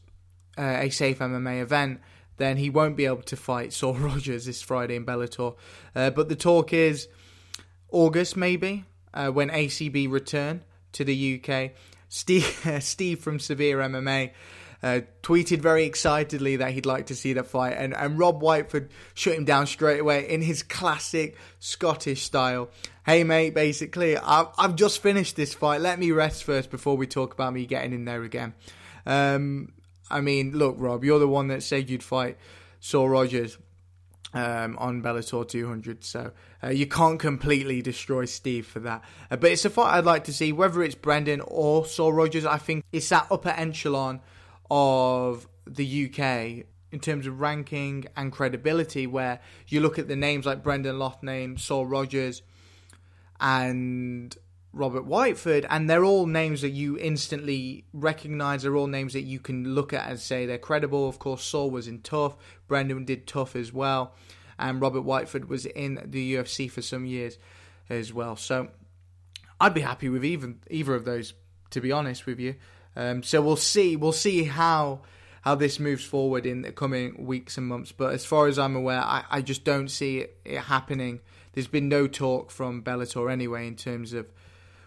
uh, 0.57 0.77
a 0.79 0.89
Safe 0.89 1.19
MMA 1.19 1.61
event, 1.61 2.01
then 2.37 2.57
he 2.57 2.69
won't 2.69 2.97
be 2.97 3.05
able 3.05 3.21
to 3.23 3.35
fight 3.35 3.73
Saul 3.73 3.93
Rogers 3.97 4.45
this 4.45 4.61
Friday 4.61 4.95
in 4.95 5.05
Bellator. 5.05 5.55
Uh, 5.95 6.09
but 6.09 6.29
the 6.29 6.35
talk 6.35 6.73
is 6.73 7.07
August 7.91 8.35
maybe 8.35 8.85
uh, 9.13 9.29
when 9.29 9.49
ACB 9.49 10.11
return 10.11 10.63
to 10.93 11.03
the 11.03 11.41
UK. 11.43 11.71
Steve, 12.09 12.77
Steve 12.81 13.19
from 13.19 13.39
Severe 13.39 13.77
MMA 13.77 14.31
uh, 14.83 15.01
tweeted 15.21 15.59
very 15.59 15.85
excitedly 15.85 16.55
that 16.57 16.71
he'd 16.71 16.85
like 16.85 17.07
to 17.07 17.15
see 17.15 17.33
the 17.33 17.43
fight, 17.43 17.75
and, 17.77 17.93
and 17.93 18.17
Rob 18.17 18.41
Whiteford 18.41 18.89
shut 19.13 19.35
him 19.35 19.45
down 19.45 19.67
straight 19.67 19.99
away 19.99 20.27
in 20.27 20.41
his 20.41 20.63
classic 20.63 21.37
Scottish 21.59 22.23
style. 22.23 22.69
Hey 23.05 23.23
mate, 23.23 23.53
basically, 23.53 24.17
I've, 24.17 24.47
I've 24.57 24.75
just 24.75 25.01
finished 25.01 25.35
this 25.35 25.53
fight. 25.53 25.81
Let 25.81 25.99
me 25.99 26.11
rest 26.11 26.43
first 26.43 26.71
before 26.71 26.97
we 26.97 27.07
talk 27.07 27.33
about 27.33 27.53
me 27.53 27.65
getting 27.65 27.93
in 27.93 28.05
there 28.05 28.23
again. 28.23 28.53
Um, 29.05 29.71
I 30.11 30.21
mean, 30.21 30.51
look, 30.51 30.75
Rob, 30.77 31.03
you're 31.03 31.19
the 31.19 31.27
one 31.27 31.47
that 31.47 31.63
said 31.63 31.89
you'd 31.89 32.03
fight 32.03 32.37
Saul 32.79 33.09
Rogers 33.09 33.57
um, 34.33 34.77
on 34.77 35.01
Bellator 35.01 35.47
200, 35.47 36.03
so 36.03 36.31
uh, 36.63 36.69
you 36.69 36.85
can't 36.85 37.19
completely 37.19 37.81
destroy 37.81 38.25
Steve 38.25 38.65
for 38.65 38.79
that. 38.79 39.03
Uh, 39.29 39.37
but 39.37 39.51
it's 39.51 39.65
a 39.65 39.69
fight 39.69 39.97
I'd 39.97 40.05
like 40.05 40.25
to 40.25 40.33
see, 40.33 40.51
whether 40.51 40.81
it's 40.83 40.95
Brendan 40.95 41.41
or 41.41 41.85
Saul 41.85 42.13
Rogers. 42.13 42.45
I 42.45 42.57
think 42.57 42.83
it's 42.91 43.09
that 43.09 43.27
upper 43.31 43.49
echelon 43.49 44.21
of 44.69 45.47
the 45.65 46.05
UK 46.05 46.65
in 46.91 46.99
terms 46.99 47.25
of 47.25 47.39
ranking 47.39 48.05
and 48.17 48.31
credibility, 48.31 49.07
where 49.07 49.39
you 49.67 49.79
look 49.79 49.97
at 49.97 50.07
the 50.07 50.15
names 50.15 50.45
like 50.45 50.63
Brendan 50.63 50.97
Loughnane, 50.97 51.59
Saul 51.59 51.85
Rogers, 51.85 52.41
and 53.39 54.35
Robert 54.73 55.05
Whiteford, 55.05 55.65
and 55.69 55.89
they're 55.89 56.05
all 56.05 56.25
names 56.25 56.61
that 56.61 56.69
you 56.69 56.97
instantly 56.97 57.83
recognize. 57.91 58.63
They're 58.63 58.75
all 58.75 58.87
names 58.87 59.13
that 59.13 59.23
you 59.23 59.39
can 59.39 59.75
look 59.75 59.91
at 59.91 60.09
and 60.09 60.19
say 60.19 60.45
they're 60.45 60.57
credible. 60.57 61.09
Of 61.09 61.19
course, 61.19 61.43
Saul 61.43 61.69
was 61.69 61.87
in 61.87 62.01
TUF, 62.01 62.37
Brendan 62.67 63.03
did 63.03 63.27
TUF 63.27 63.55
as 63.55 63.73
well, 63.73 64.13
and 64.57 64.81
Robert 64.81 65.01
Whiteford 65.01 65.47
was 65.47 65.65
in 65.65 65.99
the 66.05 66.35
UFC 66.35 66.71
for 66.71 66.81
some 66.81 67.05
years 67.05 67.37
as 67.89 68.13
well. 68.13 68.37
So 68.37 68.69
I'd 69.59 69.73
be 69.73 69.81
happy 69.81 70.07
with 70.07 70.23
even 70.23 70.59
either 70.69 70.95
of 70.95 71.03
those, 71.03 71.33
to 71.71 71.81
be 71.81 71.91
honest 71.91 72.25
with 72.25 72.39
you. 72.39 72.55
Um, 72.95 73.23
so 73.23 73.41
we'll 73.41 73.57
see. 73.57 73.95
We'll 73.95 74.11
see 74.11 74.43
how 74.43 75.01
how 75.41 75.55
this 75.55 75.79
moves 75.79 76.03
forward 76.03 76.45
in 76.45 76.61
the 76.61 76.71
coming 76.71 77.25
weeks 77.25 77.57
and 77.57 77.67
months. 77.67 77.91
But 77.91 78.13
as 78.13 78.23
far 78.25 78.47
as 78.47 78.59
I'm 78.59 78.75
aware, 78.75 79.01
I, 79.01 79.23
I 79.29 79.41
just 79.41 79.63
don't 79.63 79.89
see 79.89 80.19
it, 80.19 80.37
it 80.45 80.59
happening. 80.59 81.19
There's 81.53 81.67
been 81.67 81.89
no 81.89 82.07
talk 82.07 82.51
from 82.51 82.83
Bellator 82.83 83.31
anyway 83.31 83.67
in 83.67 83.75
terms 83.75 84.13
of 84.13 84.27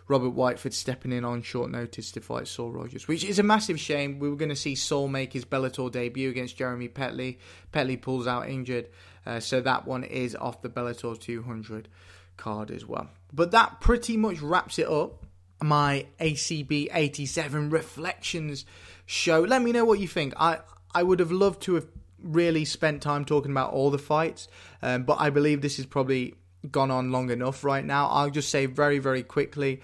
Robert 0.07 0.35
Whiteford 0.35 0.75
stepping 0.75 1.13
in 1.13 1.25
on 1.25 1.43
short 1.43 1.71
notice 1.71 2.13
to 2.13 2.21
fight 2.21 2.47
Saul 2.47 2.73
Rogers, 2.73 3.09
which 3.09 3.25
is 3.25 3.39
a 3.39 3.43
massive 3.43 3.81
shame. 3.81 4.19
We 4.19 4.29
were 4.29 4.37
going 4.37 4.51
to 4.51 4.57
see 4.57 4.75
Saul 4.75 5.09
make 5.09 5.33
his 5.33 5.45
Bellator 5.45 5.91
debut 5.91 6.29
against 6.29 6.57
Jeremy 6.57 6.89
Petley. 6.89 7.39
Petley 7.73 8.01
pulls 8.01 8.27
out 8.27 8.49
injured, 8.49 8.89
uh, 9.25 9.41
so 9.41 9.61
that 9.63 9.87
one 9.87 10.05
is 10.05 10.37
off 10.37 10.61
the 10.61 10.69
Bellator 10.69 11.19
200 11.19 11.89
card 12.37 12.71
as 12.71 12.87
well. 12.87 13.09
But 13.33 13.51
that 13.53 13.81
pretty 13.81 14.17
much 14.17 14.41
wraps 14.41 14.79
it 14.79 14.89
up. 14.89 15.25
My 15.63 16.07
ACB 16.21 16.89
87 16.93 17.71
reflections 17.71 18.67
show. 19.07 19.41
Let 19.41 19.63
me 19.63 19.73
know 19.73 19.85
what 19.85 19.99
you 19.99 20.09
think. 20.09 20.35
I 20.37 20.59
I 20.95 21.03
would 21.03 21.21
have 21.21 21.33
loved 21.33 21.63
to 21.63 21.75
have 21.75 21.87
really 22.23 22.65
spent 22.65 23.03
time 23.03 23.25
talking 23.25 23.51
about 23.51 23.73
all 23.73 23.91
the 23.91 23.99
fights, 23.99 24.49
um, 24.83 25.05
but 25.05 25.21
I 25.21 25.31
believe 25.31 25.63
this 25.63 25.79
is 25.79 25.87
probably 25.87 26.35
gone 26.71 26.91
on 26.91 27.13
long 27.13 27.31
enough 27.31 27.65
right 27.65 27.85
now. 27.85 28.09
I'll 28.09 28.31
just 28.31 28.49
say 28.49 28.67
very, 28.67 28.99
very 28.99 29.23
quickly. 29.23 29.81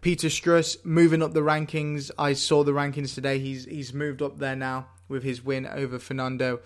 Peter 0.00 0.28
Strus 0.28 0.82
moving 0.84 1.22
up 1.22 1.34
the 1.34 1.40
rankings. 1.40 2.10
I 2.18 2.32
saw 2.32 2.64
the 2.64 2.72
rankings 2.72 3.14
today. 3.14 3.38
He's 3.38 3.64
he's 3.66 3.92
moved 3.92 4.22
up 4.22 4.38
there 4.38 4.56
now 4.56 4.86
with 5.08 5.22
his 5.22 5.44
win 5.44 5.66
over 5.66 5.98
Fernando 5.98 6.60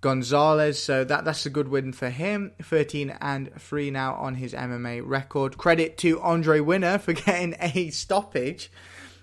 Gonzalez. 0.00 0.82
So 0.82 1.04
that 1.04 1.24
that's 1.24 1.46
a 1.46 1.50
good 1.50 1.68
win 1.68 1.92
for 1.92 2.10
him. 2.10 2.52
13 2.62 3.16
and 3.20 3.50
3 3.58 3.90
now 3.90 4.14
on 4.14 4.34
his 4.34 4.52
MMA 4.52 5.02
record. 5.04 5.56
Credit 5.56 5.96
to 5.98 6.20
Andre 6.20 6.60
Winner 6.60 6.98
for 6.98 7.12
getting 7.12 7.54
a 7.60 7.90
stoppage 7.90 8.70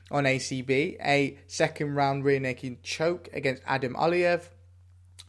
on 0.10 0.26
ACB, 0.26 0.98
a 1.04 1.38
second 1.48 1.96
round 1.96 2.24
rear 2.24 2.40
naked 2.40 2.84
choke 2.84 3.30
against 3.34 3.64
Adam 3.66 3.96
Aliev. 3.96 4.44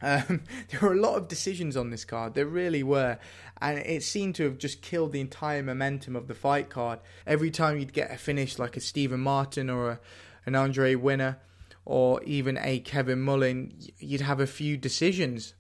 Um, 0.01 0.43
there 0.69 0.81
were 0.81 0.93
a 0.93 1.01
lot 1.01 1.17
of 1.17 1.29
decisions 1.29 1.77
on 1.77 1.91
this 1.91 2.05
card. 2.05 2.35
There 2.35 2.47
really 2.47 2.83
were. 2.83 3.19
And 3.63 3.79
it 3.79 4.03
seemed 4.03 4.35
to 4.35 4.45
have 4.45 4.59
just 4.59 4.83
killed 4.83 5.13
the 5.13 5.21
entire 5.21 5.63
momentum 5.63 6.17
of 6.17 6.27
the 6.27 6.35
fight 6.35 6.69
card. 6.69 6.99
Every 7.27 7.51
time 7.53 7.79
you'd 7.79 7.93
get 7.93 8.11
a 8.11 8.17
finish 8.17 8.59
like 8.59 8.77
a 8.77 8.81
Stephen 8.81 9.21
Martin 9.21 9.71
or 9.71 9.91
a, 9.91 10.01
an 10.45 10.57
Andre 10.57 10.97
Winner 10.97 11.39
or 11.85 12.21
even 12.25 12.59
a 12.59 12.81
Kevin 12.81 13.21
Mullen, 13.21 13.73
you'd 14.01 14.21
have 14.21 14.41
a 14.41 14.49
few 14.49 14.77
decisions 14.77 15.55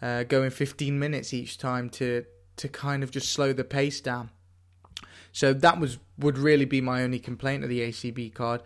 uh, 0.00 0.22
going 0.22 0.50
15 0.50 0.96
minutes 0.96 1.34
each 1.34 1.58
time 1.58 1.90
to 1.90 2.24
to 2.56 2.68
kind 2.68 3.02
of 3.02 3.10
just 3.10 3.32
slow 3.32 3.52
the 3.52 3.64
pace 3.64 4.00
down. 4.00 4.30
So 5.32 5.52
that 5.52 5.80
was 5.80 5.98
would 6.18 6.38
really 6.38 6.64
be 6.64 6.80
my 6.80 7.02
only 7.02 7.18
complaint 7.18 7.64
of 7.64 7.68
the 7.68 7.80
ACB 7.80 8.32
card. 8.32 8.62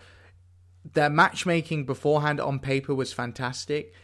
Their 0.93 1.11
matchmaking 1.11 1.87
beforehand 1.87 2.39
on 2.39 2.59
paper 2.59 2.95
was 2.95 3.13
fantastic. 3.13 3.95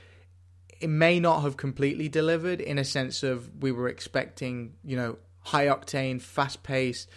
It 0.80 0.88
may 0.88 1.18
not 1.18 1.42
have 1.42 1.56
completely 1.56 2.08
delivered 2.08 2.60
in 2.60 2.78
a 2.78 2.84
sense 2.84 3.22
of 3.22 3.62
we 3.62 3.72
were 3.72 3.88
expecting, 3.88 4.74
you 4.84 4.96
know, 4.96 5.18
high 5.40 5.66
octane, 5.66 6.20
fast 6.20 6.62
paced, 6.62 7.08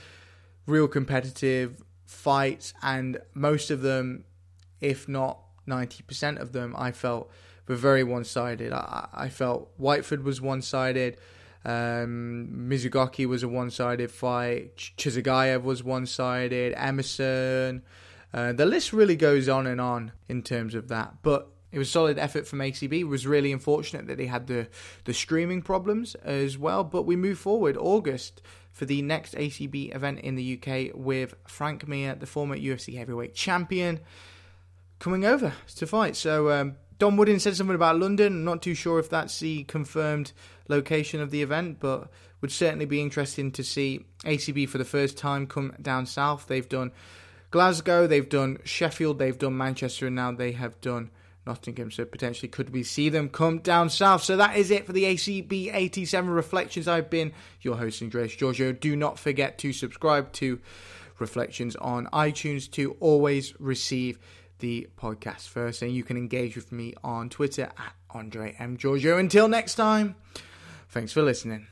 real 0.65 0.87
competitive 0.87 1.83
fights, 2.05 2.73
and 2.81 3.19
most 3.33 3.69
of 3.69 3.81
them, 3.81 4.25
if 4.79 5.07
not 5.07 5.39
90% 5.67 6.39
of 6.39 6.53
them, 6.53 6.75
I 6.77 6.91
felt 6.91 7.31
were 7.67 7.75
very 7.75 8.03
one 8.03 8.23
sided. 8.23 8.73
I, 8.73 9.07
I, 9.13 9.29
felt 9.29 9.71
Whiteford 9.79 10.23
was 10.23 10.41
one 10.41 10.61
sided. 10.61 11.17
Um, 11.63 12.67
Mizugaki 12.69 13.25
was 13.25 13.43
a 13.43 13.47
one-sided 13.47 14.11
fight. 14.11 14.75
Ch- 14.77 14.93
Chisagayev 14.97 15.63
was 15.63 15.83
one-sided. 15.83 16.73
Emerson. 16.75 17.83
Uh, 18.33 18.53
the 18.53 18.65
list 18.65 18.93
really 18.93 19.15
goes 19.15 19.47
on 19.47 19.67
and 19.67 19.79
on 19.79 20.11
in 20.27 20.41
terms 20.41 20.73
of 20.73 20.87
that. 20.87 21.15
But 21.21 21.49
it 21.71 21.77
was 21.77 21.87
a 21.87 21.91
solid 21.91 22.19
effort 22.19 22.47
from 22.47 22.59
ACB. 22.59 22.99
It 22.99 23.03
was 23.05 23.25
really 23.25 23.51
unfortunate 23.51 24.07
that 24.07 24.17
they 24.17 24.25
had 24.25 24.47
the 24.47 24.67
the 25.05 25.13
streaming 25.13 25.61
problems 25.61 26.15
as 26.15 26.57
well. 26.57 26.83
But 26.83 27.03
we 27.03 27.15
move 27.15 27.39
forward 27.39 27.77
August 27.77 28.41
for 28.71 28.85
the 28.85 29.01
next 29.01 29.35
ACB 29.35 29.95
event 29.95 30.19
in 30.19 30.35
the 30.35 30.59
UK 30.59 30.91
with 30.93 31.35
Frank 31.47 31.87
Mir, 31.87 32.15
the 32.15 32.25
former 32.25 32.57
UFC 32.57 32.97
heavyweight 32.97 33.35
champion, 33.35 33.99
coming 34.99 35.25
over 35.25 35.53
to 35.75 35.87
fight. 35.87 36.15
So 36.15 36.51
um, 36.51 36.75
Dom 36.97 37.17
Wooding 37.17 37.39
said 37.39 37.55
something 37.55 37.75
about 37.75 37.99
London. 37.99 38.33
I'm 38.33 38.43
not 38.45 38.61
too 38.61 38.75
sure 38.75 38.99
if 38.99 39.09
that's 39.09 39.39
the 39.39 39.63
confirmed 39.63 40.31
location 40.67 41.21
of 41.21 41.31
the 41.31 41.41
event, 41.41 41.79
but 41.79 42.09
would 42.41 42.51
certainly 42.51 42.85
be 42.85 43.01
interesting 43.01 43.51
to 43.51 43.63
see 43.63 44.05
ACB 44.23 44.67
for 44.67 44.77
the 44.77 44.85
first 44.85 45.17
time 45.17 45.47
come 45.47 45.73
down 45.81 46.05
south. 46.05 46.47
They've 46.47 46.67
done 46.67 46.91
Glasgow, 47.51 48.07
they've 48.07 48.29
done 48.29 48.59
Sheffield, 48.63 49.19
they've 49.19 49.37
done 49.37 49.57
Manchester, 49.57 50.07
and 50.07 50.15
now 50.15 50.31
they 50.31 50.53
have 50.53 50.79
done 50.81 51.11
Nottingham. 51.45 51.91
So 51.91 52.05
potentially, 52.05 52.49
could 52.49 52.71
we 52.71 52.83
see 52.83 53.09
them 53.09 53.29
come 53.29 53.59
down 53.59 53.89
south? 53.89 54.23
So 54.23 54.37
that 54.37 54.55
is 54.55 54.71
it 54.71 54.85
for 54.85 54.93
the 54.93 55.03
ACB 55.03 55.73
87 55.73 56.29
Reflections. 56.29 56.87
I've 56.87 57.09
been 57.09 57.33
your 57.61 57.77
host, 57.77 58.01
Andreas 58.01 58.35
Georgiou. 58.35 58.79
Do 58.79 58.95
not 58.95 59.19
forget 59.19 59.57
to 59.59 59.73
subscribe 59.73 60.31
to 60.33 60.59
Reflections 61.19 61.75
on 61.75 62.07
iTunes 62.07 62.69
to 62.71 62.97
always 62.99 63.53
receive 63.59 64.17
the 64.59 64.87
podcast 64.97 65.47
first. 65.47 65.81
And 65.81 65.91
you 65.91 66.03
can 66.03 66.17
engage 66.17 66.55
with 66.55 66.71
me 66.71 66.95
on 67.03 67.29
Twitter 67.29 67.69
at 67.77 67.93
Andre 68.09 68.55
M. 68.57 68.77
Giorgio. 68.77 69.17
Until 69.17 69.47
next 69.47 69.75
time, 69.75 70.15
thanks 70.89 71.11
for 71.11 71.21
listening. 71.21 71.70